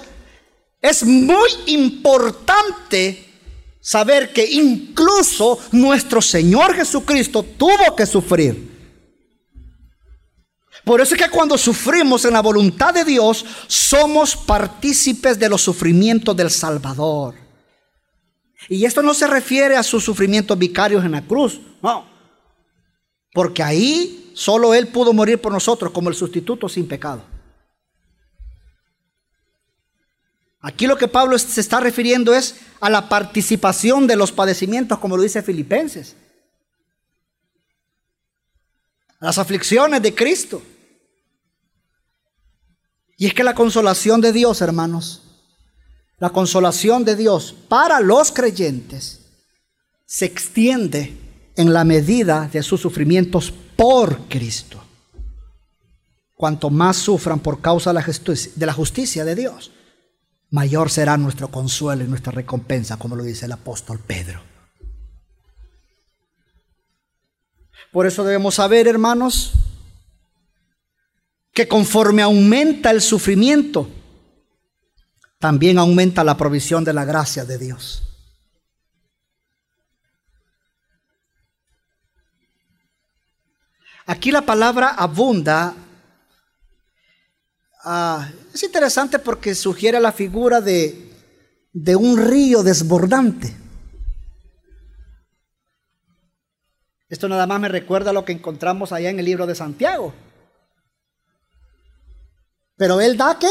es 0.80 1.04
muy 1.04 1.50
importante 1.66 3.24
saber 3.80 4.32
que 4.32 4.44
incluso 4.44 5.58
nuestro 5.72 6.20
Señor 6.20 6.74
Jesucristo 6.74 7.42
tuvo 7.42 7.94
que 7.94 8.06
sufrir. 8.06 8.73
Por 10.84 11.00
eso 11.00 11.14
es 11.14 11.22
que 11.22 11.30
cuando 11.30 11.56
sufrimos 11.56 12.24
en 12.26 12.34
la 12.34 12.42
voluntad 12.42 12.92
de 12.92 13.04
Dios, 13.04 13.44
somos 13.66 14.36
partícipes 14.36 15.38
de 15.38 15.48
los 15.48 15.62
sufrimientos 15.62 16.36
del 16.36 16.50
Salvador. 16.50 17.34
Y 18.68 18.84
esto 18.84 19.02
no 19.02 19.14
se 19.14 19.26
refiere 19.26 19.76
a 19.76 19.82
sus 19.82 20.04
sufrimientos 20.04 20.58
vicarios 20.58 21.04
en 21.04 21.12
la 21.12 21.22
cruz, 21.22 21.60
no. 21.82 22.06
Porque 23.32 23.62
ahí 23.62 24.30
solo 24.34 24.74
Él 24.74 24.88
pudo 24.88 25.12
morir 25.12 25.40
por 25.40 25.52
nosotros 25.52 25.90
como 25.90 26.10
el 26.10 26.14
sustituto 26.14 26.68
sin 26.68 26.86
pecado. 26.86 27.22
Aquí 30.60 30.86
lo 30.86 30.96
que 30.96 31.08
Pablo 31.08 31.38
se 31.38 31.60
está 31.60 31.80
refiriendo 31.80 32.34
es 32.34 32.56
a 32.80 32.88
la 32.88 33.08
participación 33.08 34.06
de 34.06 34.16
los 34.16 34.32
padecimientos, 34.32 34.98
como 34.98 35.16
lo 35.16 35.22
dice 35.22 35.42
Filipenses. 35.42 36.16
Las 39.20 39.38
aflicciones 39.38 40.02
de 40.02 40.14
Cristo. 40.14 40.62
Y 43.16 43.26
es 43.26 43.34
que 43.34 43.44
la 43.44 43.54
consolación 43.54 44.20
de 44.20 44.32
Dios, 44.32 44.60
hermanos, 44.60 45.22
la 46.18 46.30
consolación 46.30 47.04
de 47.04 47.16
Dios 47.16 47.54
para 47.68 48.00
los 48.00 48.32
creyentes 48.32 49.20
se 50.06 50.24
extiende 50.24 51.16
en 51.56 51.72
la 51.72 51.84
medida 51.84 52.48
de 52.52 52.62
sus 52.62 52.80
sufrimientos 52.80 53.52
por 53.76 54.28
Cristo. 54.28 54.82
Cuanto 56.34 56.70
más 56.70 56.96
sufran 56.96 57.40
por 57.40 57.60
causa 57.60 57.90
de 57.90 57.94
la, 58.66 58.72
justicia, 58.72 59.24
de 59.24 59.34
Dios, 59.34 59.70
mayor 60.50 60.90
será 60.90 61.16
nuestro 61.16 61.48
consuelo 61.48 62.04
y 62.04 62.08
nuestra 62.08 62.32
recompensa, 62.32 62.96
como 62.96 63.16
lo 63.16 63.22
dice 63.22 63.46
el 63.46 63.52
apóstol 63.52 64.00
Pedro. 64.04 64.40
Por 67.92 68.06
eso 68.06 68.24
debemos 68.24 68.56
saber, 68.56 68.88
hermanos, 68.88 69.52
que 71.54 71.68
conforme 71.68 72.20
aumenta 72.20 72.90
el 72.90 73.00
sufrimiento, 73.00 73.88
también 75.38 75.78
aumenta 75.78 76.24
la 76.24 76.36
provisión 76.36 76.84
de 76.84 76.92
la 76.92 77.04
gracia 77.04 77.44
de 77.44 77.58
Dios. 77.58 78.02
Aquí 84.06 84.32
la 84.32 84.42
palabra 84.42 84.88
abunda 84.88 85.74
ah, 87.84 88.28
es 88.52 88.62
interesante 88.64 89.18
porque 89.20 89.54
sugiere 89.54 90.00
la 90.00 90.12
figura 90.12 90.60
de, 90.60 91.12
de 91.72 91.96
un 91.96 92.18
río 92.18 92.64
desbordante. 92.64 93.54
Esto 97.08 97.28
nada 97.28 97.46
más 97.46 97.60
me 97.60 97.68
recuerda 97.68 98.12
lo 98.12 98.24
que 98.24 98.32
encontramos 98.32 98.90
allá 98.90 99.08
en 99.08 99.20
el 99.20 99.24
libro 99.24 99.46
de 99.46 99.54
Santiago. 99.54 100.12
Pero 102.76 103.00
Él 103.00 103.16
da 103.16 103.38
que 103.38 103.48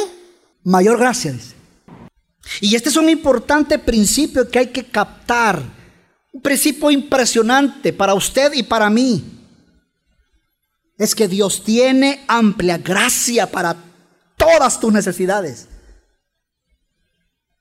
mayor 0.63 0.97
gracia, 0.97 1.31
dice. 1.31 1.55
Y 2.61 2.75
este 2.75 2.89
es 2.89 2.97
un 2.97 3.09
importante 3.09 3.79
principio 3.79 4.49
que 4.49 4.59
hay 4.59 4.67
que 4.67 4.85
captar. 4.85 5.61
Un 6.31 6.41
principio 6.41 6.91
impresionante 6.91 7.93
para 7.93 8.13
usted 8.13 8.53
y 8.53 8.63
para 8.63 8.89
mí. 8.89 9.23
Es 10.97 11.15
que 11.15 11.27
Dios 11.27 11.63
tiene 11.63 12.23
amplia 12.27 12.77
gracia 12.77 13.49
para 13.49 13.75
todas 14.37 14.79
tus 14.79 14.91
necesidades. 14.91 15.67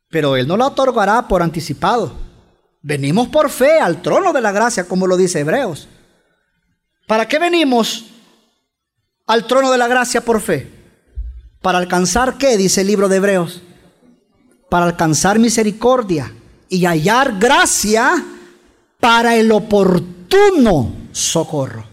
Pero 0.08 0.36
Él 0.36 0.46
no 0.46 0.56
la 0.56 0.66
otorgará 0.66 1.28
por 1.28 1.42
anticipado. 1.42 2.12
Venimos 2.82 3.28
por 3.28 3.48
fe 3.48 3.78
al 3.78 4.02
trono 4.02 4.32
de 4.32 4.40
la 4.40 4.52
gracia, 4.52 4.84
como 4.84 5.06
lo 5.06 5.16
dice 5.16 5.40
Hebreos. 5.40 5.88
¿Para 7.06 7.28
qué 7.28 7.38
venimos 7.38 8.06
al 9.26 9.46
trono 9.46 9.70
de 9.70 9.78
la 9.78 9.86
gracia 9.86 10.20
por 10.20 10.40
fe? 10.40 10.81
¿Para 11.62 11.78
alcanzar 11.78 12.36
qué? 12.38 12.56
Dice 12.56 12.80
el 12.80 12.88
libro 12.88 13.08
de 13.08 13.16
Hebreos. 13.16 13.62
Para 14.68 14.86
alcanzar 14.86 15.38
misericordia 15.38 16.34
y 16.68 16.84
hallar 16.84 17.38
gracia 17.38 18.24
para 18.98 19.36
el 19.36 19.52
oportuno 19.52 20.92
socorro. 21.12 21.86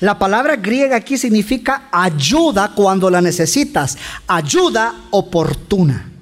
La 0.00 0.18
palabra 0.18 0.56
griega 0.56 0.96
aquí 0.96 1.16
significa 1.16 1.88
ayuda 1.90 2.72
cuando 2.74 3.10
la 3.10 3.20
necesitas, 3.20 3.96
ayuda 4.26 5.06
oportuna. 5.10 6.12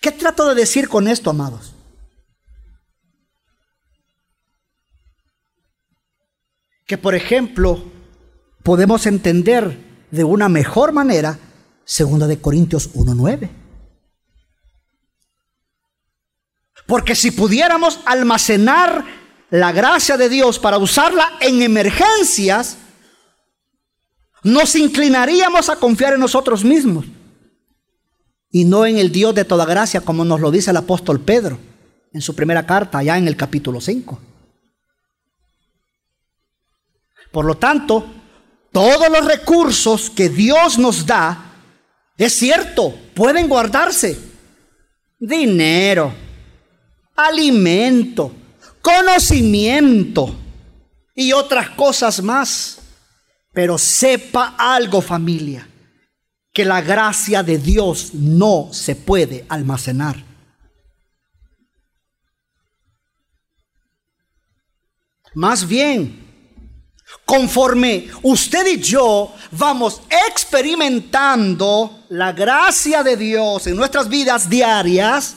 ¿Qué 0.00 0.12
trato 0.12 0.48
de 0.48 0.54
decir 0.54 0.88
con 0.88 1.08
esto, 1.08 1.30
amados? 1.30 1.74
Que 6.86 6.98
por 6.98 7.14
ejemplo 7.14 7.82
podemos 8.62 9.06
entender 9.06 9.89
de 10.10 10.24
una 10.24 10.48
mejor 10.48 10.92
manera, 10.92 11.38
segunda 11.84 12.26
de 12.26 12.40
Corintios 12.40 12.92
1.9. 12.94 13.50
Porque 16.86 17.14
si 17.14 17.30
pudiéramos 17.30 18.00
almacenar 18.04 19.04
la 19.50 19.72
gracia 19.72 20.16
de 20.16 20.28
Dios 20.28 20.58
para 20.58 20.78
usarla 20.78 21.32
en 21.40 21.62
emergencias, 21.62 22.76
nos 24.42 24.74
inclinaríamos 24.74 25.68
a 25.68 25.76
confiar 25.76 26.14
en 26.14 26.20
nosotros 26.20 26.64
mismos 26.64 27.06
y 28.50 28.64
no 28.64 28.86
en 28.86 28.98
el 28.98 29.12
Dios 29.12 29.34
de 29.34 29.44
toda 29.44 29.64
gracia, 29.64 30.00
como 30.00 30.24
nos 30.24 30.40
lo 30.40 30.50
dice 30.50 30.70
el 30.70 30.76
apóstol 30.76 31.20
Pedro 31.20 31.58
en 32.12 32.20
su 32.20 32.34
primera 32.34 32.66
carta, 32.66 32.98
allá 32.98 33.16
en 33.16 33.28
el 33.28 33.36
capítulo 33.36 33.80
5. 33.80 34.18
Por 37.30 37.44
lo 37.44 37.56
tanto, 37.56 38.04
todos 38.72 39.10
los 39.10 39.24
recursos 39.24 40.10
que 40.10 40.28
Dios 40.28 40.78
nos 40.78 41.04
da, 41.06 41.50
es 42.16 42.34
cierto, 42.34 42.94
pueden 43.14 43.48
guardarse. 43.48 44.18
Dinero, 45.18 46.12
alimento, 47.16 48.34
conocimiento 48.82 50.34
y 51.14 51.32
otras 51.32 51.70
cosas 51.70 52.22
más. 52.22 52.78
Pero 53.52 53.78
sepa 53.78 54.54
algo 54.58 55.00
familia, 55.00 55.66
que 56.52 56.64
la 56.64 56.80
gracia 56.80 57.42
de 57.42 57.58
Dios 57.58 58.14
no 58.14 58.68
se 58.72 58.94
puede 58.94 59.44
almacenar. 59.48 60.22
Más 65.34 65.66
bien, 65.66 66.29
conforme 67.30 68.08
usted 68.22 68.66
y 68.66 68.80
yo 68.80 69.32
vamos 69.52 70.02
experimentando 70.26 72.00
la 72.08 72.32
gracia 72.32 73.04
de 73.04 73.16
Dios 73.16 73.68
en 73.68 73.76
nuestras 73.76 74.08
vidas 74.08 74.50
diarias, 74.50 75.36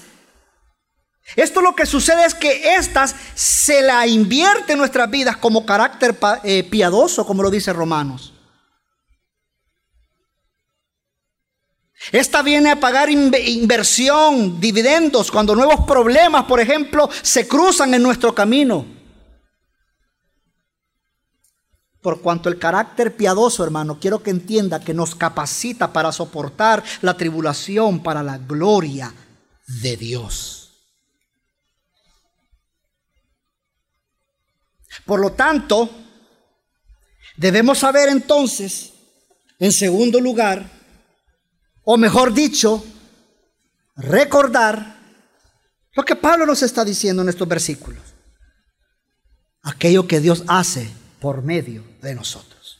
esto 1.35 1.61
lo 1.61 1.75
que 1.75 1.85
sucede 1.85 2.25
es 2.25 2.33
que 2.33 2.73
estas 2.73 3.15
se 3.35 3.83
la 3.83 4.07
invierte 4.07 4.73
en 4.73 4.79
nuestras 4.79 5.07
vidas 5.11 5.37
como 5.37 5.67
carácter 5.67 6.17
eh, 6.43 6.63
piadoso, 6.63 7.27
como 7.27 7.43
lo 7.43 7.51
dice 7.51 7.71
Romanos. 7.71 8.33
Esta 12.11 12.41
viene 12.41 12.71
a 12.71 12.79
pagar 12.79 13.11
inversión, 13.11 14.59
dividendos, 14.59 15.29
cuando 15.29 15.53
nuevos 15.53 15.85
problemas, 15.85 16.45
por 16.45 16.59
ejemplo, 16.59 17.07
se 17.21 17.47
cruzan 17.47 17.93
en 17.93 18.01
nuestro 18.01 18.33
camino. 18.33 19.02
Por 22.03 22.19
cuanto 22.19 22.49
el 22.49 22.59
carácter 22.59 23.15
piadoso, 23.15 23.63
hermano, 23.63 23.97
quiero 23.97 24.21
que 24.21 24.29
entienda 24.29 24.81
que 24.81 24.93
nos 24.93 25.15
capacita 25.15 25.93
para 25.93 26.11
soportar 26.11 26.83
la 27.01 27.15
tribulación 27.15 28.03
para 28.03 28.21
la 28.21 28.37
gloria 28.37 29.13
de 29.81 29.95
Dios. 29.95 30.69
Por 35.05 35.21
lo 35.21 35.31
tanto, 35.31 35.89
debemos 37.37 37.79
saber 37.79 38.09
entonces, 38.09 38.91
en 39.57 39.71
segundo 39.71 40.19
lugar, 40.19 40.69
o 41.85 41.95
mejor 41.95 42.33
dicho, 42.33 42.83
recordar 43.95 44.99
lo 45.93 46.03
que 46.03 46.17
Pablo 46.17 46.45
nos 46.45 46.63
está 46.63 46.83
diciendo 46.83 47.21
en 47.21 47.29
estos 47.29 47.47
versículos. 47.47 48.01
Aquello 49.61 50.05
que 50.05 50.19
Dios 50.19 50.43
hace 50.47 50.91
por 51.21 51.43
medio 51.43 51.92
de 52.03 52.15
nosotros. 52.15 52.79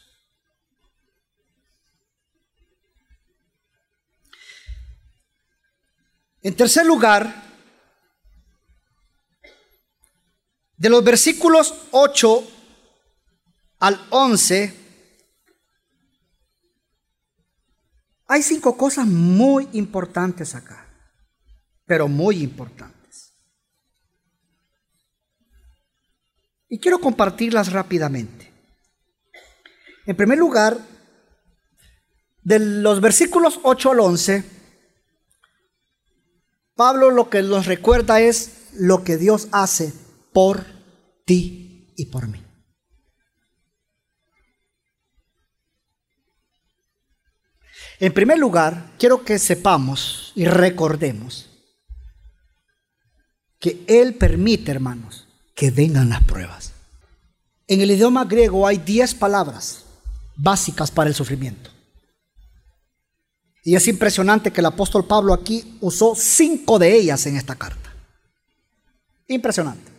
En 6.42 6.56
tercer 6.56 6.86
lugar, 6.86 7.42
de 10.78 10.90
los 10.90 11.04
versículos 11.04 11.74
8 11.92 12.48
al 13.80 14.08
11, 14.10 14.84
Hay 18.28 18.42
cinco 18.42 18.78
cosas 18.78 19.06
muy 19.06 19.68
importantes 19.74 20.56
acá, 20.56 20.88
pero 21.86 22.08
muy 22.08 22.42
importantes. 22.42 23.34
Y 26.70 26.80
quiero 26.80 27.00
compartirlas 27.00 27.72
rápidamente. 27.72 28.53
En 30.06 30.18
primer 30.18 30.38
lugar, 30.38 30.78
de 32.44 32.60
los 32.60 33.00
versículos 33.00 33.60
8 33.64 33.92
al 33.92 34.00
11, 34.02 34.44
Pablo 36.76 37.12
lo 37.12 37.30
que 37.30 37.42
nos 37.42 37.68
recuerda 37.68 38.20
es 38.20 38.70
lo 38.74 39.04
que 39.04 39.18
Dios 39.18 39.48
hace 39.52 39.94
por 40.34 40.66
ti 41.26 41.94
y 41.96 42.08
por 42.08 42.28
mí. 42.28 42.44
En 48.00 48.14
primer 48.14 48.38
lugar, 48.38 48.92
quiero 49.00 49.24
que 49.24 49.40
sepamos 49.40 50.34
y 50.36 50.46
recordemos 50.46 51.50
que 53.60 53.86
Él 53.88 54.16
permite, 54.16 54.72
hermanos, 54.72 55.28
que 55.56 55.72
vengan 55.72 56.10
las 56.10 56.24
pruebas. 56.24 56.74
En 57.68 57.80
el 57.80 57.92
idioma 57.92 58.26
griego 58.26 58.68
hay 58.68 58.80
10 58.80 59.16
palabras 59.16 59.83
básicas 60.36 60.92
para 60.92 61.10
el 61.10 61.16
sufrimiento. 61.16 61.70
Y 63.64 63.76
es 63.76 63.88
impresionante 63.88 64.52
que 64.52 64.60
el 64.60 64.66
apóstol 64.66 65.06
Pablo 65.06 65.34
aquí 65.34 65.78
usó 65.80 66.16
cinco 66.16 66.78
de 66.80 66.94
ellas 66.96 67.26
en 67.26 67.38
esta 67.38 67.56
carta. 67.56 67.94
Impresionante. 69.28 69.92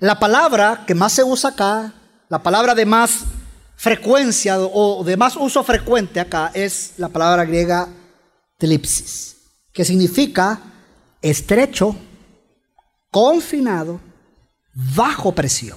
La 0.00 0.18
palabra 0.18 0.84
que 0.86 0.94
más 0.94 1.12
se 1.12 1.24
usa 1.24 1.50
acá 1.50 1.94
la 2.28 2.42
palabra 2.42 2.74
de 2.74 2.84
más 2.84 3.24
frecuencia 3.76 4.58
o 4.60 5.02
de 5.02 5.16
más 5.16 5.34
uso 5.36 5.64
frecuente 5.64 6.20
acá 6.20 6.50
es 6.52 6.94
la 6.98 7.08
palabra 7.08 7.44
griega 7.44 7.88
telipsis, 8.58 9.36
que 9.72 9.84
significa 9.84 10.60
estrecho, 11.22 11.96
confinado, 13.10 14.00
bajo 14.94 15.34
presión. 15.34 15.76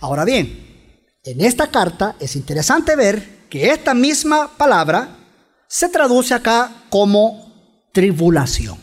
Ahora 0.00 0.24
bien, 0.24 1.06
en 1.22 1.40
esta 1.40 1.70
carta 1.70 2.16
es 2.18 2.34
interesante 2.34 2.96
ver 2.96 3.46
que 3.48 3.70
esta 3.70 3.94
misma 3.94 4.56
palabra 4.56 5.16
se 5.68 5.88
traduce 5.88 6.34
acá 6.34 6.84
como 6.90 7.88
tribulación. 7.92 8.76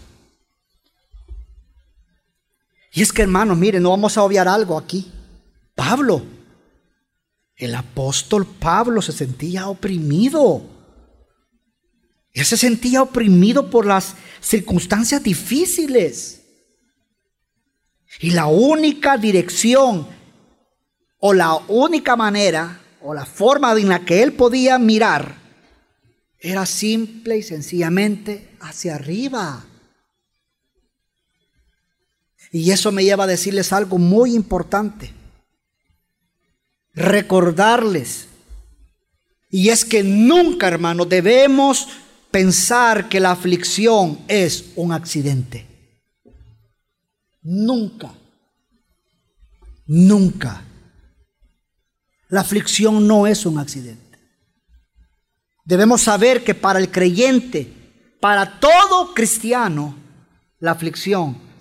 Y 2.94 3.02
es 3.02 3.12
que 3.12 3.24
hermanos, 3.24 3.58
miren, 3.58 3.84
no 3.84 3.90
vamos 3.90 4.18
a 4.18 4.24
obviar 4.24 4.48
algo 4.48 4.78
aquí. 4.78 5.12
Pablo, 5.76 6.24
el 7.58 7.76
apóstol 7.76 8.46
Pablo 8.46 9.02
se 9.02 9.12
sentía 9.12 9.68
oprimido. 9.68 10.62
Él 12.32 12.46
se 12.46 12.56
sentía 12.56 13.02
oprimido 13.02 13.70
por 13.70 13.86
las 13.86 14.16
circunstancias 14.40 15.22
difíciles. 15.24 16.43
Y 18.20 18.32
la 18.32 18.46
única 18.46 19.18
dirección 19.18 20.08
o 21.20 21.34
la 21.34 21.56
única 21.68 22.16
manera 22.16 22.82
o 23.02 23.14
la 23.14 23.26
forma 23.26 23.74
en 23.74 23.90
la 23.90 24.06
que 24.06 24.24
él 24.24 24.34
podía 24.34 24.78
mirar 24.78 25.36
era 26.40 26.66
simple 26.66 27.38
y 27.38 27.44
sencillamente 27.44 28.50
hacia 28.60 28.96
arriba. 28.96 29.66
Y 32.52 32.72
eso 32.72 32.92
me 32.92 33.04
lleva 33.04 33.24
a 33.24 33.28
decirles 33.28 33.74
algo 33.74 33.98
muy 33.98 34.36
importante. 34.36 35.12
Recordarles. 36.94 38.28
Y 39.50 39.70
es 39.70 39.86
que 39.86 40.04
nunca, 40.04 40.68
hermano, 40.68 41.06
debemos 41.06 41.88
pensar 42.30 43.10
que 43.10 43.20
la 43.20 43.32
aflicción 43.32 44.20
es 44.28 44.66
un 44.76 44.92
accidente. 44.92 45.73
Nunca. 47.44 48.14
Nunca. 49.86 50.64
La 52.30 52.42
aflicción 52.42 53.08
no 53.08 53.28
es 53.28 53.46
un 53.46 53.60
accidente. 53.60 54.20
Debemos 55.66 56.02
saber 56.02 56.44
que 56.44 56.56
para 56.56 56.80
el 56.80 56.90
creyente, 56.90 57.72
para 58.20 58.60
todo 58.60 59.14
cristiano, 59.14 59.96
la 60.60 60.72
aflicción 60.72 61.54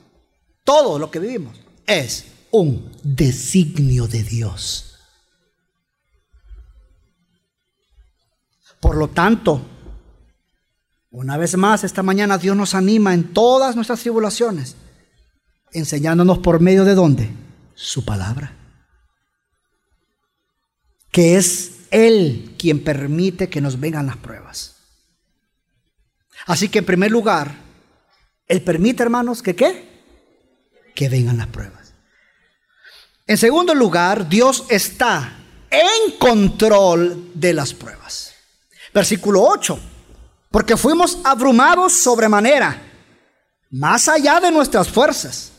todo 0.65 0.99
lo 0.99 1.11
que 1.11 1.19
vivimos 1.19 1.59
es 1.87 2.25
un 2.51 2.91
designio 3.03 4.07
de 4.07 4.23
Dios. 4.23 4.97
Por 8.81 8.97
lo 8.97 9.09
tanto, 9.09 9.61
una 11.11 11.37
vez 11.37 11.57
más, 11.57 11.85
esta 11.85 12.03
mañana 12.03 12.39
Dios 12.39 12.57
nos 12.57 12.75
anima 12.75 13.15
en 13.15 13.33
todas 13.33 13.77
nuestras 13.77 14.01
tribulaciones, 14.01 14.77
enseñándonos 15.73 16.39
por 16.39 16.61
medio 16.61 16.85
de 16.85 16.95
dónde? 16.95 17.31
Su 17.75 18.05
palabra. 18.05 18.57
Que 21.11 21.37
es 21.37 21.73
Él 21.91 22.55
quien 22.59 22.83
permite 22.83 23.49
que 23.49 23.61
nos 23.61 23.79
vengan 23.79 24.07
las 24.07 24.17
pruebas. 24.17 24.77
Así 26.47 26.69
que 26.69 26.81
en 26.81 26.87
primer 26.87 27.11
lugar, 27.11 27.55
Él 28.47 28.63
permite, 28.63 29.03
hermanos, 29.03 29.43
que 29.43 29.55
qué? 29.55 29.93
que 30.95 31.09
vengan 31.09 31.39
las 31.39 31.47
pruebas. 31.49 31.95
En 33.27 33.39
segundo 33.39 33.75
lugar, 33.75 34.29
Dios 34.29 34.65
está 34.69 35.39
en 35.71 36.19
control 36.19 37.31
de 37.35 37.55
las 37.55 37.73
pruebas. 37.73 38.35
Versículo 38.93 39.43
8. 39.43 39.79
Porque 40.51 40.77
fuimos 40.77 41.19
abrumados 41.25 41.95
sobremanera, 41.95 42.83
más 43.71 44.07
allá 44.09 44.39
de 44.39 44.51
nuestras 44.51 44.89
fuerzas, 44.89 45.52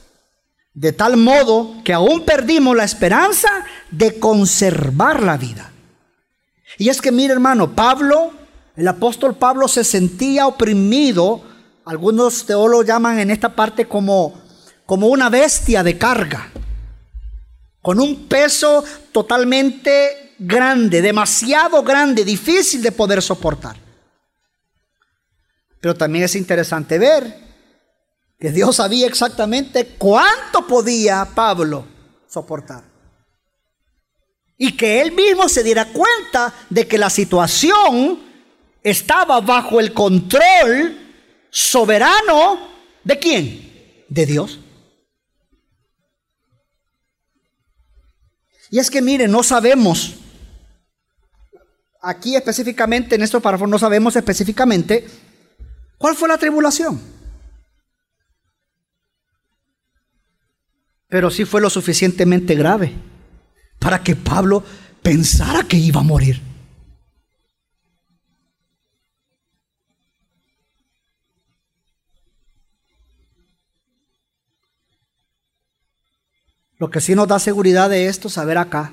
de 0.73 0.91
tal 0.91 1.17
modo 1.17 1.75
que 1.83 1.93
aún 1.93 2.25
perdimos 2.25 2.75
la 2.75 2.83
esperanza 2.83 3.49
de 3.91 4.19
conservar 4.19 5.21
la 5.21 5.37
vida. 5.37 5.71
Y 6.77 6.89
es 6.89 7.01
que, 7.01 7.11
mire 7.11 7.33
hermano, 7.33 7.75
Pablo, 7.75 8.33
el 8.75 8.87
apóstol 8.87 9.35
Pablo 9.35 9.67
se 9.67 9.83
sentía 9.83 10.47
oprimido, 10.47 11.43
algunos 11.85 12.45
teólogos 12.45 12.87
llaman 12.87 13.19
en 13.19 13.29
esta 13.29 13.49
parte 13.49 13.85
como 13.85 14.43
como 14.85 15.07
una 15.07 15.29
bestia 15.29 15.83
de 15.83 15.97
carga, 15.97 16.51
con 17.81 17.99
un 17.99 18.27
peso 18.27 18.83
totalmente 19.11 20.35
grande, 20.39 21.01
demasiado 21.01 21.83
grande, 21.83 22.25
difícil 22.25 22.81
de 22.81 22.91
poder 22.91 23.21
soportar. 23.21 23.77
Pero 25.79 25.95
también 25.95 26.25
es 26.25 26.35
interesante 26.35 26.97
ver 26.97 27.42
que 28.39 28.51
Dios 28.51 28.75
sabía 28.75 29.07
exactamente 29.07 29.95
cuánto 29.97 30.67
podía 30.67 31.25
Pablo 31.33 31.85
soportar. 32.27 32.83
Y 34.57 34.75
que 34.75 35.01
él 35.01 35.11
mismo 35.11 35.47
se 35.49 35.63
diera 35.63 35.85
cuenta 35.91 36.53
de 36.69 36.87
que 36.87 36.97
la 36.97 37.09
situación 37.09 38.19
estaba 38.81 39.39
bajo 39.41 39.79
el 39.79 39.93
control 39.93 40.97
soberano 41.49 42.69
de 43.03 43.19
quién? 43.19 44.05
De 44.09 44.25
Dios. 44.25 44.59
Y 48.69 48.79
es 48.79 48.89
que 48.89 49.01
miren, 49.01 49.29
no 49.31 49.43
sabemos, 49.43 50.15
aquí 52.01 52.35
específicamente 52.35 53.15
en 53.15 53.21
estos 53.21 53.41
párrafos 53.41 53.69
no 53.69 53.77
sabemos 53.77 54.15
específicamente 54.15 55.07
cuál 55.99 56.15
fue 56.15 56.27
la 56.27 56.39
tribulación. 56.39 57.12
Pero 61.13 61.29
sí 61.29 61.45
fue 61.45 61.61
lo 61.61 61.69
suficientemente 61.69 62.55
grave 62.55 62.91
para 63.77 64.01
que 64.01 64.15
Pablo 64.15 64.63
pensara 65.03 65.61
que 65.61 65.77
iba 65.77 65.99
a 65.99 66.03
morir. 66.03 66.41
Lo 76.79 76.89
que 76.89 76.99
sí 76.99 77.13
nos 77.13 77.27
da 77.27 77.37
seguridad 77.37 77.91
de 77.91 78.07
esto, 78.07 78.27
saber 78.27 78.57
acá, 78.57 78.91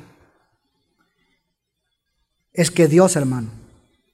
es 2.53 2.71
que 2.71 2.87
Dios, 2.87 3.17
hermano, 3.17 3.49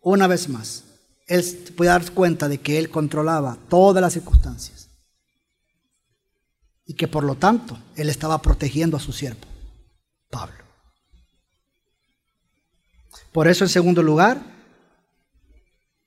una 0.01 0.29
vez 0.29 0.49
más, 0.49 0.85
Él 1.27 1.43
puede 1.77 1.91
dar 1.91 2.09
cuenta 2.13 2.47
de 2.47 2.59
que 2.59 2.79
Él 2.79 2.89
controlaba 2.89 3.59
todas 3.69 4.01
las 4.01 4.13
circunstancias. 4.13 4.86
Y 6.87 6.95
que 6.95 7.09
por 7.09 7.25
lo 7.25 7.35
tanto 7.35 7.79
Él 7.97 8.09
estaba 8.09 8.41
protegiendo 8.41 8.97
a 8.97 9.01
su 9.01 9.13
siervo, 9.13 9.41
Pablo. 10.31 10.65
Por 13.33 13.49
eso, 13.49 13.65
en 13.65 13.71
segundo 13.71 14.03
lugar, 14.03 14.41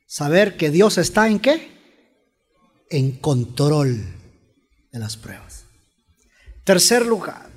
saber 0.08 0.58
que 0.58 0.72
Dios 0.72 0.98
está 0.98 1.28
en 1.28 1.40
qué? 1.40 1.78
En 2.90 3.18
control 3.18 4.04
de 4.92 5.00
las 5.00 5.16
pruebas. 5.16 5.66
Tercer 6.64 7.06
lugar, 7.06 7.50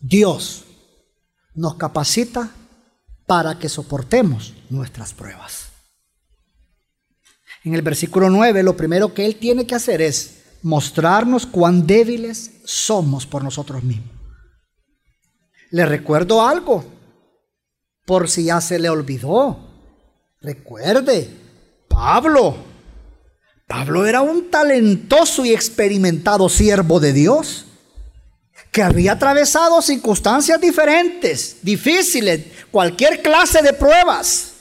Dios 0.00 0.64
nos 1.54 1.74
capacita 1.74 2.50
para 3.26 3.58
que 3.58 3.68
soportemos 3.68 4.54
nuestras 4.70 5.14
pruebas. 5.14 5.68
En 7.62 7.74
el 7.74 7.82
versículo 7.82 8.30
9, 8.30 8.62
lo 8.62 8.76
primero 8.76 9.12
que 9.14 9.26
Él 9.26 9.36
tiene 9.36 9.66
que 9.66 9.74
hacer 9.74 10.00
es 10.00 10.39
mostrarnos 10.62 11.46
cuán 11.46 11.86
débiles 11.86 12.52
somos 12.64 13.26
por 13.26 13.42
nosotros 13.42 13.82
mismos. 13.82 14.10
Le 15.70 15.86
recuerdo 15.86 16.46
algo, 16.46 16.84
por 18.04 18.28
si 18.28 18.44
ya 18.44 18.60
se 18.60 18.78
le 18.78 18.88
olvidó. 18.88 19.58
Recuerde, 20.40 21.30
Pablo. 21.88 22.56
Pablo 23.66 24.04
era 24.04 24.20
un 24.20 24.50
talentoso 24.50 25.44
y 25.44 25.52
experimentado 25.52 26.48
siervo 26.48 26.98
de 26.98 27.12
Dios 27.12 27.66
que 28.72 28.82
había 28.82 29.12
atravesado 29.12 29.80
circunstancias 29.82 30.60
diferentes, 30.60 31.58
difíciles, 31.62 32.46
cualquier 32.70 33.22
clase 33.22 33.62
de 33.62 33.72
pruebas. 33.72 34.52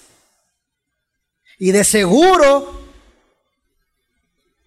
Y 1.57 1.71
de 1.71 1.83
seguro 1.83 2.78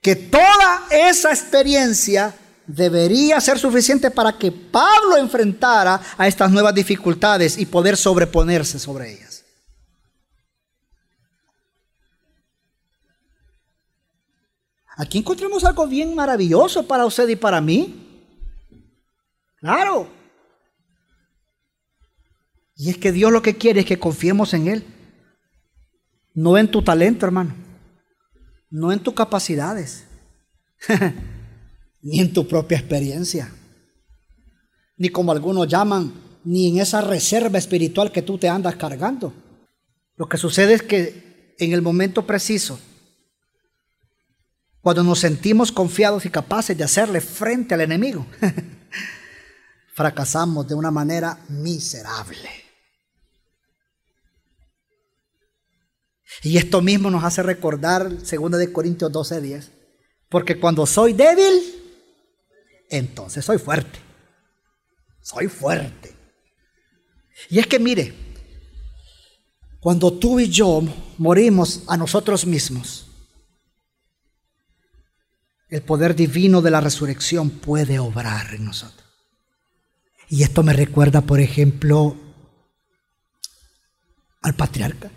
que 0.02 0.16
toda 0.16 0.88
esa 0.90 1.30
experiencia 1.30 2.34
debería 2.66 3.40
ser 3.40 3.58
suficiente 3.58 4.10
para 4.10 4.36
que 4.36 4.50
Pablo 4.50 5.16
enfrentara 5.16 6.00
a 6.18 6.26
estas 6.26 6.50
nuevas 6.50 6.74
dificultades 6.74 7.56
y 7.56 7.66
poder 7.66 7.96
sobreponerse 7.96 8.80
sobre 8.80 9.12
ellas. 9.12 9.44
Aquí 14.96 15.18
encontramos 15.18 15.64
algo 15.64 15.86
bien 15.86 16.14
maravilloso 16.14 16.86
para 16.86 17.06
usted 17.06 17.28
y 17.28 17.36
para 17.36 17.60
mí. 17.60 18.26
Claro. 19.60 20.08
Y 22.76 22.90
es 22.90 22.98
que 22.98 23.12
Dios 23.12 23.30
lo 23.30 23.40
que 23.40 23.56
quiere 23.56 23.80
es 23.80 23.86
que 23.86 24.00
confiemos 24.00 24.52
en 24.52 24.66
Él. 24.66 24.84
No 26.34 26.58
en 26.58 26.68
tu 26.68 26.82
talento, 26.82 27.24
hermano. 27.24 27.71
No 28.72 28.90
en 28.90 29.00
tus 29.00 29.12
capacidades. 29.12 30.04
ni 32.02 32.20
en 32.20 32.32
tu 32.32 32.48
propia 32.48 32.78
experiencia. 32.78 33.52
Ni 34.96 35.10
como 35.10 35.30
algunos 35.30 35.68
llaman, 35.68 36.12
ni 36.44 36.70
en 36.70 36.78
esa 36.78 37.02
reserva 37.02 37.58
espiritual 37.58 38.10
que 38.10 38.22
tú 38.22 38.38
te 38.38 38.48
andas 38.48 38.76
cargando. 38.76 39.34
Lo 40.16 40.26
que 40.26 40.38
sucede 40.38 40.74
es 40.74 40.82
que 40.82 41.54
en 41.58 41.72
el 41.72 41.82
momento 41.82 42.26
preciso, 42.26 42.80
cuando 44.80 45.04
nos 45.04 45.20
sentimos 45.20 45.70
confiados 45.70 46.24
y 46.24 46.30
capaces 46.30 46.76
de 46.76 46.84
hacerle 46.84 47.20
frente 47.20 47.74
al 47.74 47.82
enemigo, 47.82 48.26
fracasamos 49.94 50.66
de 50.66 50.74
una 50.74 50.90
manera 50.90 51.38
miserable. 51.50 52.71
Y 56.42 56.58
esto 56.58 56.82
mismo 56.82 57.10
nos 57.10 57.24
hace 57.24 57.42
recordar 57.42 58.10
2 58.10 58.58
de 58.58 58.72
Corintios 58.72 59.12
12:10, 59.12 59.70
porque 60.28 60.58
cuando 60.58 60.84
soy 60.86 61.12
débil, 61.12 61.62
entonces 62.90 63.44
soy 63.44 63.58
fuerte. 63.58 63.98
Soy 65.20 65.46
fuerte. 65.46 66.14
Y 67.48 67.60
es 67.60 67.66
que 67.66 67.78
mire, 67.78 68.12
cuando 69.80 70.12
tú 70.12 70.40
y 70.40 70.48
yo 70.48 70.82
morimos 71.18 71.84
a 71.86 71.96
nosotros 71.96 72.44
mismos, 72.44 73.06
el 75.68 75.82
poder 75.82 76.14
divino 76.14 76.60
de 76.60 76.70
la 76.70 76.80
resurrección 76.80 77.50
puede 77.50 77.98
obrar 77.98 78.54
en 78.54 78.64
nosotros. 78.64 79.08
Y 80.28 80.42
esto 80.42 80.62
me 80.62 80.72
recuerda, 80.72 81.22
por 81.22 81.40
ejemplo, 81.40 82.16
al 84.42 84.54
patriarca, 84.54 85.10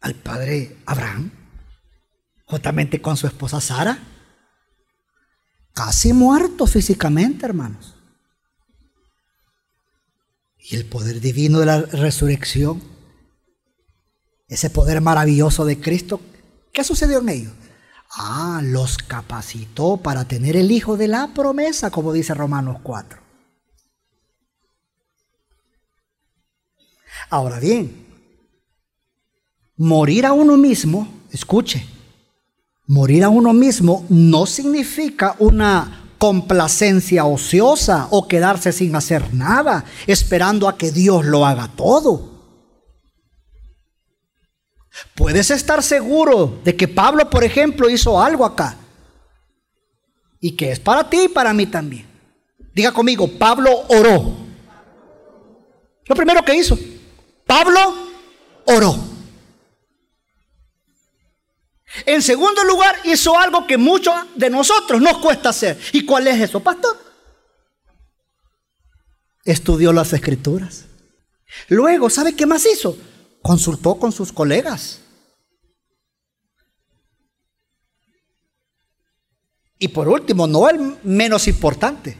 al 0.00 0.14
padre 0.14 0.76
Abraham, 0.86 1.30
juntamente 2.44 3.00
con 3.00 3.16
su 3.16 3.26
esposa 3.26 3.60
Sara, 3.60 3.98
casi 5.74 6.12
muerto 6.12 6.66
físicamente, 6.66 7.46
hermanos. 7.46 7.94
Y 10.58 10.76
el 10.76 10.86
poder 10.86 11.20
divino 11.20 11.60
de 11.60 11.66
la 11.66 11.80
resurrección, 11.80 12.82
ese 14.48 14.70
poder 14.70 15.00
maravilloso 15.00 15.64
de 15.64 15.80
Cristo, 15.80 16.20
¿qué 16.72 16.84
sucedió 16.84 17.18
en 17.20 17.28
ellos? 17.28 17.52
Ah, 18.12 18.60
los 18.64 18.98
capacitó 18.98 19.96
para 19.98 20.24
tener 20.24 20.56
el 20.56 20.70
hijo 20.72 20.96
de 20.96 21.08
la 21.08 21.28
promesa, 21.32 21.90
como 21.90 22.12
dice 22.12 22.34
Romanos 22.34 22.78
4. 22.82 23.20
Ahora 27.30 27.60
bien, 27.60 28.09
morir 29.80 30.26
a 30.26 30.34
uno 30.34 30.58
mismo, 30.58 31.08
escuche, 31.32 31.86
morir 32.86 33.24
a 33.24 33.30
uno 33.30 33.54
mismo 33.54 34.04
no 34.10 34.44
significa 34.44 35.36
una 35.38 36.12
complacencia 36.18 37.24
ociosa 37.24 38.06
o 38.10 38.28
quedarse 38.28 38.72
sin 38.72 38.94
hacer 38.94 39.32
nada, 39.32 39.86
esperando 40.06 40.68
a 40.68 40.76
que 40.76 40.92
Dios 40.92 41.24
lo 41.24 41.46
haga 41.46 41.68
todo. 41.74 42.28
Puedes 45.14 45.50
estar 45.50 45.82
seguro 45.82 46.60
de 46.62 46.76
que 46.76 46.86
Pablo, 46.86 47.30
por 47.30 47.42
ejemplo, 47.42 47.88
hizo 47.88 48.20
algo 48.20 48.44
acá. 48.44 48.76
Y 50.40 50.56
que 50.56 50.72
es 50.72 50.78
para 50.78 51.08
ti 51.08 51.22
y 51.24 51.28
para 51.28 51.54
mí 51.54 51.64
también. 51.64 52.06
Diga 52.74 52.92
conmigo, 52.92 53.26
Pablo 53.38 53.84
oró. 53.88 54.36
Lo 56.04 56.14
primero 56.14 56.44
que 56.44 56.54
hizo. 56.54 56.78
Pablo 57.46 57.80
oró. 58.66 59.09
En 62.06 62.22
segundo 62.22 62.62
lugar, 62.64 62.96
hizo 63.04 63.36
algo 63.38 63.66
que 63.66 63.76
muchos 63.76 64.14
de 64.36 64.48
nosotros 64.48 65.00
nos 65.00 65.18
cuesta 65.18 65.48
hacer. 65.48 65.78
¿Y 65.92 66.04
cuál 66.04 66.28
es 66.28 66.40
eso, 66.40 66.60
pastor? 66.60 66.96
Estudió 69.44 69.92
las 69.92 70.12
escrituras. 70.12 70.86
Luego, 71.68 72.08
¿sabe 72.08 72.36
qué 72.36 72.46
más 72.46 72.64
hizo? 72.66 72.96
Consultó 73.42 73.98
con 73.98 74.12
sus 74.12 74.32
colegas. 74.32 75.00
Y 79.78 79.88
por 79.88 80.08
último, 80.08 80.46
no 80.46 80.68
el 80.68 80.98
menos 81.02 81.48
importante, 81.48 82.16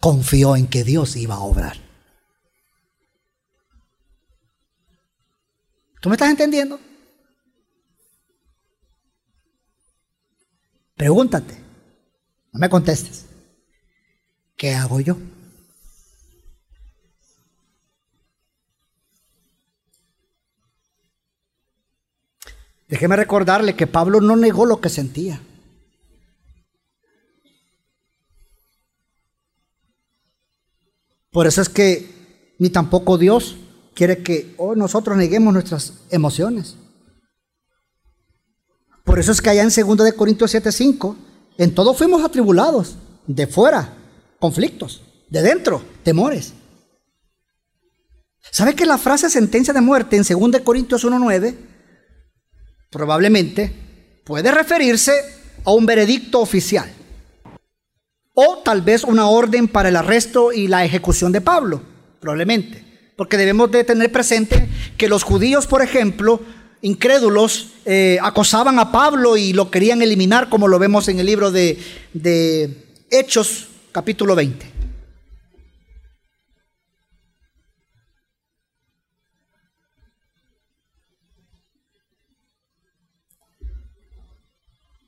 confió 0.00 0.56
en 0.56 0.66
que 0.66 0.82
Dios 0.82 1.16
iba 1.16 1.34
a 1.34 1.40
obrar. 1.40 1.76
¿Tú 6.00 6.08
me 6.08 6.16
estás 6.16 6.30
entendiendo? 6.30 6.80
Pregúntate, 10.96 11.54
no 12.52 12.60
me 12.60 12.68
contestes, 12.68 13.26
¿qué 14.56 14.74
hago 14.74 15.00
yo? 15.00 15.16
Déjeme 22.88 23.16
recordarle 23.16 23.74
que 23.74 23.88
Pablo 23.88 24.20
no 24.20 24.36
negó 24.36 24.66
lo 24.66 24.80
que 24.80 24.88
sentía. 24.88 25.40
Por 31.32 31.48
eso 31.48 31.60
es 31.60 31.68
que 31.68 32.54
ni 32.60 32.70
tampoco 32.70 33.18
Dios 33.18 33.56
quiere 33.94 34.22
que 34.22 34.54
hoy 34.58 34.76
nosotros 34.76 35.16
neguemos 35.16 35.52
nuestras 35.52 36.04
emociones. 36.10 36.76
Por 39.14 39.20
eso 39.20 39.30
es 39.30 39.40
que 39.40 39.48
allá 39.48 39.62
en 39.62 39.68
2 39.68 39.96
de 39.98 40.12
Corintios 40.12 40.52
7:5, 40.52 41.14
en 41.56 41.72
todo 41.72 41.94
fuimos 41.94 42.24
atribulados, 42.24 42.96
de 43.28 43.46
fuera, 43.46 43.94
conflictos, 44.40 45.02
de 45.30 45.40
dentro, 45.40 45.84
temores. 46.02 46.52
¿Sabe 48.50 48.74
que 48.74 48.84
la 48.84 48.98
frase 48.98 49.30
sentencia 49.30 49.72
de 49.72 49.80
muerte 49.80 50.16
en 50.16 50.24
2 50.24 50.50
de 50.50 50.64
Corintios 50.64 51.04
1:9 51.04 51.54
probablemente 52.90 53.72
puede 54.24 54.50
referirse 54.50 55.12
a 55.64 55.70
un 55.70 55.86
veredicto 55.86 56.40
oficial? 56.40 56.90
O 58.32 58.62
tal 58.64 58.82
vez 58.82 59.04
una 59.04 59.28
orden 59.28 59.68
para 59.68 59.90
el 59.90 59.96
arresto 59.96 60.52
y 60.52 60.66
la 60.66 60.84
ejecución 60.84 61.30
de 61.30 61.40
Pablo, 61.40 61.82
probablemente. 62.20 63.12
Porque 63.16 63.36
debemos 63.36 63.70
de 63.70 63.84
tener 63.84 64.10
presente 64.10 64.68
que 64.98 65.06
los 65.06 65.22
judíos, 65.22 65.68
por 65.68 65.82
ejemplo, 65.82 66.40
incrédulos, 66.84 67.68
eh, 67.86 68.18
acosaban 68.22 68.78
a 68.78 68.92
Pablo 68.92 69.38
y 69.38 69.54
lo 69.54 69.70
querían 69.70 70.02
eliminar, 70.02 70.50
como 70.50 70.68
lo 70.68 70.78
vemos 70.78 71.08
en 71.08 71.18
el 71.18 71.24
libro 71.24 71.50
de, 71.50 71.82
de 72.12 72.92
Hechos, 73.10 73.68
capítulo 73.90 74.34
20. 74.34 74.70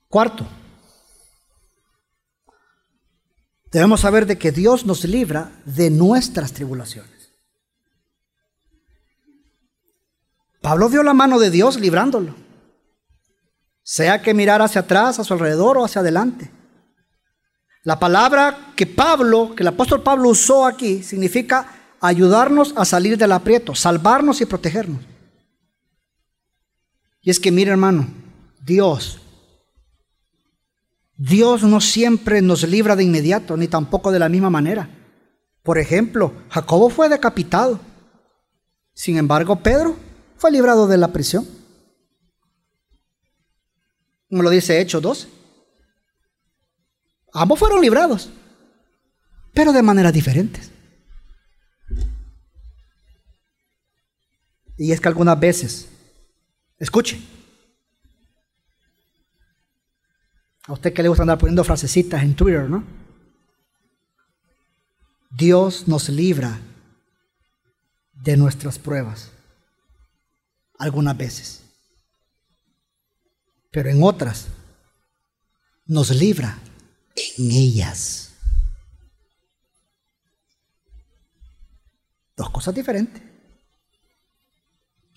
Cuarto, 0.09 0.47
debemos 3.71 4.01
saber 4.01 4.25
de 4.25 4.39
que 4.39 4.51
Dios 4.51 4.87
nos 4.87 5.05
libra 5.05 5.53
de 5.67 5.91
nuestras 5.91 6.55
tribulaciones. 6.55 7.16
Pablo 10.67 10.89
vio 10.89 11.05
la 11.05 11.15
mano 11.15 11.39
de 11.39 11.53
Dios 11.53 11.79
librándolo, 11.79 12.35
sea 13.85 14.21
que 14.21 14.35
mirar 14.35 14.61
hacia 14.61 14.81
atrás, 14.81 15.17
a 15.21 15.23
su 15.23 15.33
alrededor 15.33 15.79
o 15.79 15.85
hacia 15.85 16.01
adelante. 16.01 16.51
La 17.85 18.01
palabra 18.01 18.73
que 18.75 18.85
Pablo, 18.85 19.55
que 19.55 19.63
el 19.63 19.69
apóstol 19.69 20.03
Pablo 20.03 20.29
usó 20.29 20.67
aquí, 20.67 21.05
significa 21.05 21.69
ayudarnos 22.01 22.75
a 22.77 22.85
salir 22.85 23.17
del 23.17 23.31
aprieto, 23.31 23.77
salvarnos 23.77 24.41
y 24.41 24.47
protegernos. 24.47 25.05
Y 27.23 27.31
es 27.31 27.39
que, 27.39 27.53
mire 27.53 27.71
hermano, 27.71 28.09
Dios 28.61 29.21
Dios 31.17 31.63
no 31.63 31.81
siempre 31.81 32.43
nos 32.43 32.65
libra 32.65 32.97
de 32.97 33.05
inmediato, 33.05 33.57
ni 33.57 33.69
tampoco 33.69 34.11
de 34.11 34.19
la 34.19 34.29
misma 34.29 34.51
manera. 34.51 34.91
Por 35.63 35.79
ejemplo, 35.79 36.33
Jacobo 36.51 36.91
fue 36.91 37.09
decapitado. 37.09 37.79
Sin 38.95 39.17
embargo, 39.17 39.63
Pedro 39.63 40.06
fue 40.39 40.51
librado 40.51 40.87
de 40.87 40.99
la 40.99 41.13
prisión. 41.13 41.47
Como 44.29 44.43
lo 44.43 44.51
dice 44.51 44.81
Hechos 44.81 45.03
12. 45.03 45.29
Ambos 47.33 47.59
fueron 47.59 47.81
librados, 47.81 48.31
pero 49.53 49.73
de 49.73 49.83
maneras 49.83 50.13
diferentes. 50.13 50.71
Y 54.79 54.93
es 54.93 55.01
que 55.01 55.09
algunas 55.09 55.39
veces, 55.39 55.89
escuche, 56.79 57.21
A 60.67 60.73
usted 60.73 60.93
que 60.93 61.03
le 61.03 61.09
gusta 61.09 61.23
andar 61.23 61.39
poniendo 61.39 61.63
frasecitas 61.63 62.23
en 62.23 62.35
Twitter, 62.35 62.69
¿no? 62.69 62.83
Dios 65.31 65.87
nos 65.87 66.09
libra 66.09 66.59
de 68.15 68.37
nuestras 68.37 68.79
pruebas. 68.79 69.31
Algunas 70.79 71.17
veces. 71.17 71.63
Pero 73.71 73.91
en 73.91 74.03
otras 74.03 74.49
nos 75.87 76.11
libra 76.11 76.59
en 77.15 77.51
ellas. 77.51 78.33
Dos 82.37 82.51
cosas 82.51 82.75
diferentes. 82.75 83.23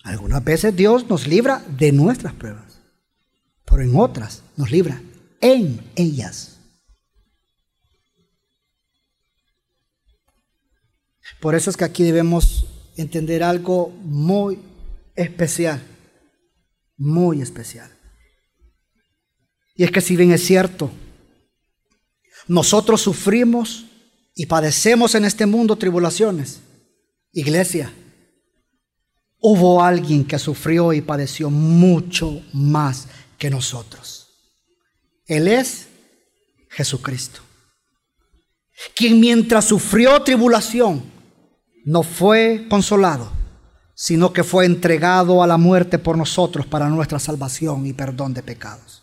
Algunas 0.02 0.42
veces 0.42 0.74
Dios 0.74 1.06
nos 1.08 1.26
libra 1.26 1.58
de 1.76 1.92
nuestras 1.92 2.32
pruebas, 2.32 2.80
pero 3.66 3.82
en 3.82 3.94
otras 3.94 4.42
nos 4.56 4.70
libra 4.70 5.00
en 5.40 5.90
ellas. 5.94 6.58
Por 11.40 11.54
eso 11.54 11.70
es 11.70 11.76
que 11.76 11.84
aquí 11.84 12.02
debemos 12.02 12.66
entender 12.96 13.42
algo 13.42 13.90
muy 14.02 14.58
especial, 15.22 15.82
muy 16.96 17.42
especial. 17.42 17.90
Y 19.74 19.84
es 19.84 19.90
que 19.90 20.00
si 20.00 20.16
bien 20.16 20.32
es 20.32 20.44
cierto, 20.44 20.90
nosotros 22.48 23.00
sufrimos 23.00 23.86
y 24.34 24.46
padecemos 24.46 25.14
en 25.14 25.24
este 25.24 25.46
mundo 25.46 25.76
tribulaciones, 25.76 26.60
iglesia, 27.32 27.92
hubo 29.38 29.82
alguien 29.82 30.24
que 30.24 30.38
sufrió 30.38 30.92
y 30.92 31.00
padeció 31.00 31.50
mucho 31.50 32.42
más 32.52 33.08
que 33.38 33.50
nosotros. 33.50 34.28
Él 35.26 35.48
es 35.48 35.86
Jesucristo. 36.70 37.40
Quien 38.94 39.20
mientras 39.20 39.66
sufrió 39.66 40.22
tribulación 40.22 41.02
no 41.84 42.02
fue 42.02 42.66
consolado, 42.68 43.39
sino 44.02 44.32
que 44.32 44.44
fue 44.44 44.64
entregado 44.64 45.42
a 45.42 45.46
la 45.46 45.58
muerte 45.58 45.98
por 45.98 46.16
nosotros 46.16 46.64
para 46.64 46.88
nuestra 46.88 47.18
salvación 47.18 47.86
y 47.86 47.92
perdón 47.92 48.32
de 48.32 48.42
pecados. 48.42 49.02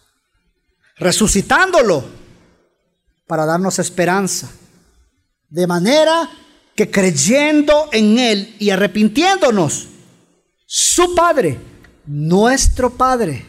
Resucitándolo 0.95 2.03
para 3.27 3.45
darnos 3.45 3.77
esperanza. 3.77 4.49
De 5.49 5.67
manera 5.67 6.27
que 6.75 6.89
creyendo 6.89 7.89
en 7.91 8.17
Él 8.17 8.55
y 8.57 8.71
arrepintiéndonos, 8.71 9.87
su 10.65 11.13
Padre, 11.13 11.59
nuestro 12.07 12.89
Padre, 12.89 13.45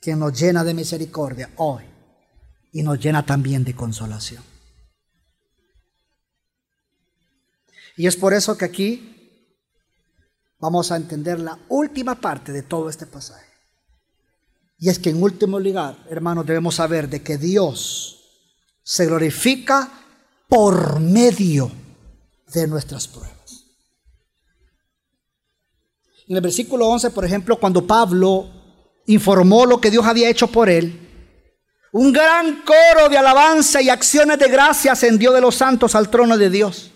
que 0.00 0.16
nos 0.16 0.40
llena 0.40 0.64
de 0.64 0.72
misericordia 0.72 1.50
hoy 1.56 1.84
y 2.72 2.82
nos 2.82 2.98
llena 2.98 3.26
también 3.26 3.62
de 3.62 3.74
consolación. 3.74 4.42
Y 7.98 8.06
es 8.06 8.16
por 8.16 8.32
eso 8.32 8.56
que 8.56 8.64
aquí 8.64 9.13
vamos 10.64 10.90
a 10.90 10.96
entender 10.96 11.38
la 11.40 11.58
última 11.68 12.14
parte 12.14 12.50
de 12.50 12.62
todo 12.62 12.88
este 12.88 13.04
pasaje. 13.04 13.44
Y 14.78 14.88
es 14.88 14.98
que 14.98 15.10
en 15.10 15.22
último 15.22 15.60
lugar, 15.60 15.94
hermanos, 16.08 16.46
debemos 16.46 16.76
saber 16.76 17.06
de 17.10 17.22
que 17.22 17.36
Dios 17.36 18.22
se 18.82 19.04
glorifica 19.04 19.90
por 20.48 21.00
medio 21.00 21.70
de 22.50 22.66
nuestras 22.66 23.06
pruebas. 23.06 23.66
En 26.26 26.36
el 26.36 26.40
versículo 26.40 26.88
11, 26.88 27.10
por 27.10 27.26
ejemplo, 27.26 27.60
cuando 27.60 27.86
Pablo 27.86 28.48
informó 29.04 29.66
lo 29.66 29.82
que 29.82 29.90
Dios 29.90 30.06
había 30.06 30.30
hecho 30.30 30.46
por 30.46 30.70
él. 30.70 30.98
Un 31.92 32.10
gran 32.10 32.62
coro 32.62 33.10
de 33.10 33.18
alabanza 33.18 33.82
y 33.82 33.90
acciones 33.90 34.38
de 34.38 34.48
gracia 34.48 34.92
ascendió 34.92 35.30
de 35.30 35.42
los 35.42 35.56
santos 35.56 35.94
al 35.94 36.08
trono 36.08 36.38
de 36.38 36.48
Dios. 36.48 36.90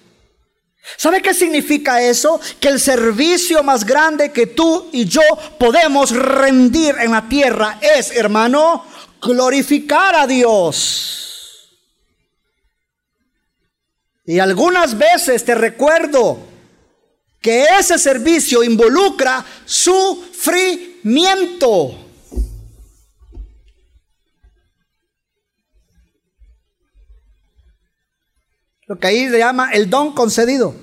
¿Sabe 0.96 1.22
qué 1.22 1.34
significa 1.34 2.02
eso? 2.02 2.40
Que 2.58 2.68
el 2.68 2.80
servicio 2.80 3.62
más 3.62 3.84
grande 3.84 4.32
que 4.32 4.46
tú 4.46 4.88
y 4.92 5.04
yo 5.04 5.20
podemos 5.58 6.10
rendir 6.10 6.96
en 6.98 7.12
la 7.12 7.28
tierra 7.28 7.78
es, 7.80 8.10
hermano, 8.12 8.84
glorificar 9.20 10.14
a 10.14 10.26
Dios. 10.26 11.76
Y 14.24 14.38
algunas 14.40 14.96
veces 14.98 15.44
te 15.44 15.54
recuerdo 15.54 16.38
que 17.40 17.64
ese 17.78 17.98
servicio 17.98 18.62
involucra 18.62 19.44
sufrimiento. 19.64 22.07
Lo 28.88 28.98
que 28.98 29.06
ahí 29.06 29.28
se 29.28 29.38
llama 29.38 29.70
el 29.72 29.88
don 29.88 30.14
concedido. 30.14 30.74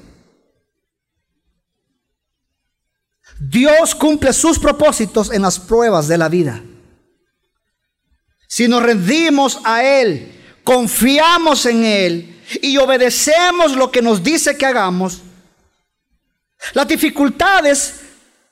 Dios 3.40 3.96
cumple 3.96 4.32
sus 4.32 4.60
propósitos 4.60 5.32
en 5.32 5.42
las 5.42 5.60
pruebas 5.60 6.08
de 6.08 6.18
la 6.18 6.30
vida. 6.30 6.62
si 8.48 8.68
nos 8.68 8.84
rendimos 8.84 9.60
a 9.66 9.84
Él, 9.84 10.32
confiamos 10.64 11.66
en 11.66 11.84
Él 11.84 12.42
y 12.62 12.78
obedecemos 12.78 13.76
lo 13.76 13.92
que 13.92 14.02
nos 14.02 14.24
dice 14.24 14.56
que 14.56 14.66
hagamos, 14.66 15.22
las 16.74 16.88
dificultades 16.88 18.02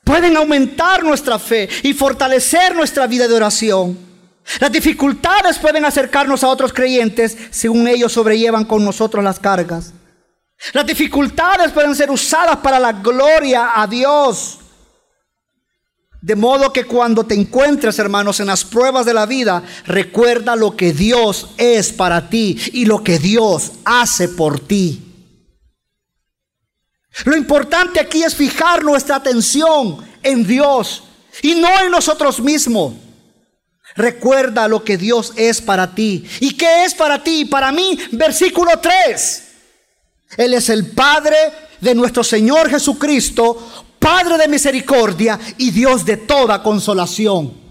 pueden 0.02 0.36
aumentar 0.36 1.02
nuestra 1.02 1.38
fe 1.38 1.68
y 1.82 1.94
fortalecer 1.94 2.74
nuestra 2.74 3.06
vida 3.06 3.26
de 3.26 3.34
oración. 3.34 4.13
Las 4.60 4.70
dificultades 4.70 5.58
pueden 5.58 5.84
acercarnos 5.84 6.44
a 6.44 6.48
otros 6.48 6.72
creyentes 6.72 7.36
según 7.50 7.88
ellos 7.88 8.12
sobrellevan 8.12 8.64
con 8.64 8.84
nosotros 8.84 9.24
las 9.24 9.40
cargas. 9.40 9.92
Las 10.72 10.86
dificultades 10.86 11.72
pueden 11.72 11.94
ser 11.94 12.10
usadas 12.10 12.58
para 12.58 12.78
la 12.78 12.92
gloria 12.92 13.72
a 13.74 13.86
Dios. 13.86 14.58
De 16.20 16.36
modo 16.36 16.72
que 16.72 16.84
cuando 16.84 17.24
te 17.24 17.34
encuentres, 17.34 17.98
hermanos, 17.98 18.40
en 18.40 18.46
las 18.46 18.64
pruebas 18.64 19.04
de 19.04 19.12
la 19.12 19.26
vida, 19.26 19.62
recuerda 19.86 20.56
lo 20.56 20.74
que 20.74 20.94
Dios 20.94 21.50
es 21.58 21.92
para 21.92 22.30
ti 22.30 22.58
y 22.72 22.86
lo 22.86 23.04
que 23.04 23.18
Dios 23.18 23.72
hace 23.84 24.30
por 24.30 24.58
ti. 24.60 25.02
Lo 27.24 27.36
importante 27.36 28.00
aquí 28.00 28.22
es 28.22 28.34
fijar 28.34 28.82
nuestra 28.82 29.16
atención 29.16 29.98
en 30.22 30.46
Dios 30.46 31.04
y 31.42 31.54
no 31.56 31.68
en 31.80 31.90
nosotros 31.90 32.40
mismos. 32.40 32.94
Recuerda 33.96 34.66
lo 34.66 34.82
que 34.82 34.96
Dios 34.96 35.32
es 35.36 35.60
para 35.60 35.94
ti. 35.94 36.28
¿Y 36.40 36.56
qué 36.56 36.84
es 36.84 36.94
para 36.94 37.22
ti? 37.22 37.44
Para 37.44 37.70
mí, 37.70 37.98
versículo 38.12 38.78
3. 38.80 39.44
Él 40.36 40.54
es 40.54 40.68
el 40.68 40.92
Padre 40.92 41.36
de 41.80 41.94
nuestro 41.94 42.24
Señor 42.24 42.68
Jesucristo, 42.68 43.86
Padre 43.98 44.36
de 44.36 44.48
misericordia 44.48 45.38
y 45.58 45.70
Dios 45.70 46.04
de 46.04 46.16
toda 46.16 46.62
consolación. 46.62 47.62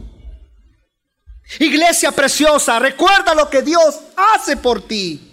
Iglesia 1.59 2.11
preciosa, 2.11 2.79
recuerda 2.79 3.35
lo 3.35 3.49
que 3.49 3.61
Dios 3.61 3.99
hace 4.15 4.57
por 4.57 4.81
ti. 4.87 5.29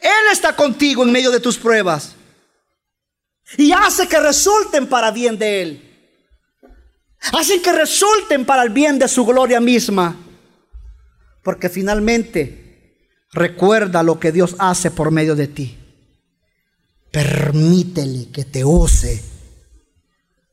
Él 0.00 0.32
está 0.32 0.54
contigo 0.54 1.02
en 1.02 1.12
medio 1.12 1.30
de 1.30 1.40
tus 1.40 1.56
pruebas 1.56 2.14
y 3.56 3.72
hace 3.72 4.06
que 4.08 4.20
resulten 4.20 4.88
para 4.88 5.10
bien 5.10 5.38
de 5.38 5.62
Él. 5.62 5.89
Hace 7.32 7.60
que 7.60 7.72
resulten 7.72 8.44
para 8.44 8.62
el 8.62 8.70
bien 8.70 8.98
de 8.98 9.08
su 9.08 9.24
gloria 9.24 9.60
misma. 9.60 10.16
Porque 11.42 11.68
finalmente 11.68 12.96
recuerda 13.32 14.02
lo 14.02 14.18
que 14.18 14.32
Dios 14.32 14.56
hace 14.58 14.90
por 14.90 15.10
medio 15.10 15.36
de 15.36 15.48
ti. 15.48 15.78
Permítele 17.10 18.30
que 18.30 18.44
te 18.44 18.64
use 18.64 19.22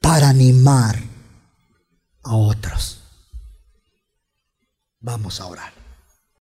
para 0.02 0.30
animar 0.30 0.98
a 2.24 2.36
otros. 2.36 3.04
Vamos 5.00 5.40
a 5.40 5.46
orar. 5.46 5.77